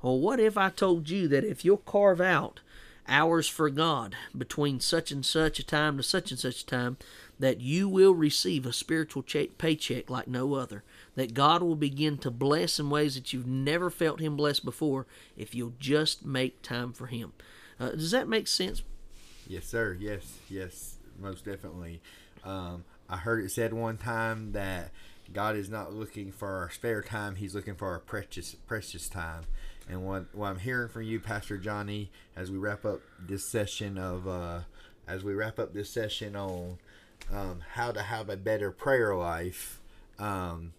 Well, 0.00 0.18
what 0.18 0.40
if 0.40 0.58
I 0.58 0.70
told 0.70 1.08
you 1.08 1.28
that 1.28 1.44
if 1.44 1.64
you'll 1.64 1.76
carve 1.76 2.20
out 2.20 2.60
hours 3.08 3.48
for 3.48 3.70
God 3.70 4.16
between 4.36 4.80
such 4.80 5.12
and 5.12 5.24
such 5.24 5.58
a 5.58 5.64
time 5.64 5.96
to 5.96 6.02
such 6.02 6.30
and 6.30 6.40
such 6.40 6.62
a 6.62 6.66
time, 6.66 6.96
that 7.42 7.60
you 7.60 7.88
will 7.88 8.14
receive 8.14 8.64
a 8.64 8.72
spiritual 8.72 9.24
paycheck 9.58 10.08
like 10.08 10.28
no 10.28 10.54
other. 10.54 10.84
That 11.16 11.34
God 11.34 11.60
will 11.60 11.74
begin 11.74 12.16
to 12.18 12.30
bless 12.30 12.78
in 12.78 12.88
ways 12.88 13.16
that 13.16 13.32
you've 13.32 13.48
never 13.48 13.90
felt 13.90 14.20
Him 14.20 14.36
bless 14.36 14.60
before 14.60 15.08
if 15.36 15.52
you'll 15.52 15.74
just 15.80 16.24
make 16.24 16.62
time 16.62 16.92
for 16.92 17.08
Him. 17.08 17.32
Uh, 17.80 17.90
does 17.90 18.12
that 18.12 18.28
make 18.28 18.46
sense? 18.46 18.82
Yes, 19.48 19.66
sir. 19.66 19.96
Yes, 19.98 20.38
yes, 20.48 20.98
most 21.18 21.44
definitely. 21.44 22.00
Um, 22.44 22.84
I 23.08 23.16
heard 23.16 23.44
it 23.44 23.50
said 23.50 23.72
one 23.72 23.96
time 23.96 24.52
that 24.52 24.92
God 25.32 25.56
is 25.56 25.68
not 25.68 25.92
looking 25.92 26.30
for 26.30 26.48
our 26.48 26.70
spare 26.70 27.02
time; 27.02 27.34
He's 27.34 27.56
looking 27.56 27.74
for 27.74 27.88
our 27.88 27.98
precious, 27.98 28.54
precious 28.68 29.08
time. 29.08 29.46
And 29.88 30.06
what, 30.06 30.32
what 30.32 30.46
I'm 30.46 30.60
hearing 30.60 30.90
from 30.90 31.02
you, 31.02 31.18
Pastor 31.18 31.58
Johnny, 31.58 32.12
as 32.36 32.52
we 32.52 32.58
wrap 32.58 32.84
up 32.84 33.00
this 33.18 33.44
session 33.44 33.98
of, 33.98 34.28
uh, 34.28 34.60
as 35.08 35.24
we 35.24 35.34
wrap 35.34 35.58
up 35.58 35.74
this 35.74 35.90
session 35.90 36.36
on 36.36 36.78
um, 37.32 37.60
how 37.72 37.92
to 37.92 38.02
have 38.02 38.28
a 38.28 38.36
better 38.36 38.70
prayer 38.70 39.14
life, 39.14 39.80
um, 40.18 40.72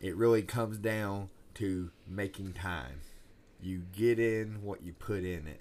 it 0.00 0.16
really 0.16 0.42
comes 0.42 0.78
down 0.78 1.30
to 1.54 1.90
making 2.06 2.52
time. 2.52 3.00
You 3.60 3.82
get 3.92 4.18
in 4.18 4.62
what 4.62 4.82
you 4.82 4.92
put 4.92 5.24
in 5.24 5.46
it. 5.46 5.60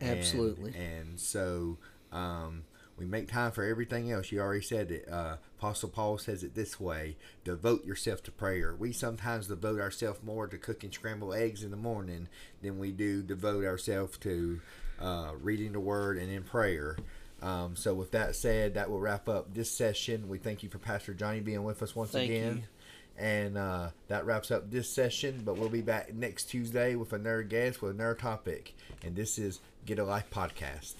Absolutely. 0.00 0.72
And, 0.74 1.08
and 1.08 1.20
so 1.20 1.78
um, 2.12 2.64
we 2.96 3.06
make 3.06 3.28
time 3.28 3.52
for 3.52 3.64
everything 3.64 4.10
else. 4.10 4.32
You 4.32 4.40
already 4.40 4.62
said 4.62 4.90
it. 4.90 5.08
Uh, 5.10 5.36
Apostle 5.58 5.88
Paul 5.88 6.18
says 6.18 6.42
it 6.42 6.54
this 6.54 6.80
way 6.80 7.16
devote 7.44 7.84
yourself 7.84 8.22
to 8.24 8.32
prayer. 8.32 8.74
We 8.76 8.92
sometimes 8.92 9.46
devote 9.46 9.80
ourselves 9.80 10.20
more 10.22 10.48
to 10.48 10.58
cooking 10.58 10.90
scrambled 10.90 11.34
eggs 11.34 11.62
in 11.62 11.70
the 11.70 11.76
morning 11.76 12.28
than 12.62 12.78
we 12.78 12.90
do 12.90 13.22
devote 13.22 13.64
ourselves 13.64 14.18
to 14.18 14.60
uh, 15.00 15.32
reading 15.40 15.72
the 15.72 15.80
Word 15.80 16.18
and 16.18 16.30
in 16.30 16.42
prayer. 16.42 16.96
Um, 17.40 17.76
so, 17.76 17.94
with 17.94 18.10
that 18.12 18.34
said, 18.34 18.74
that 18.74 18.90
will 18.90 19.00
wrap 19.00 19.28
up 19.28 19.54
this 19.54 19.70
session. 19.70 20.28
We 20.28 20.38
thank 20.38 20.62
you 20.62 20.68
for 20.68 20.78
Pastor 20.78 21.14
Johnny 21.14 21.40
being 21.40 21.62
with 21.62 21.82
us 21.82 21.94
once 21.94 22.10
thank 22.10 22.30
again. 22.30 22.56
You. 22.56 22.62
And 23.18 23.58
uh, 23.58 23.88
that 24.06 24.26
wraps 24.26 24.50
up 24.50 24.70
this 24.70 24.88
session, 24.88 25.42
but 25.44 25.58
we'll 25.58 25.68
be 25.68 25.82
back 25.82 26.14
next 26.14 26.44
Tuesday 26.44 26.94
with 26.94 27.12
another 27.12 27.42
guest 27.42 27.82
with 27.82 27.92
another 27.92 28.14
topic. 28.14 28.76
And 29.02 29.16
this 29.16 29.38
is 29.38 29.60
Get 29.86 29.98
a 29.98 30.04
Life 30.04 30.30
Podcast. 30.30 30.94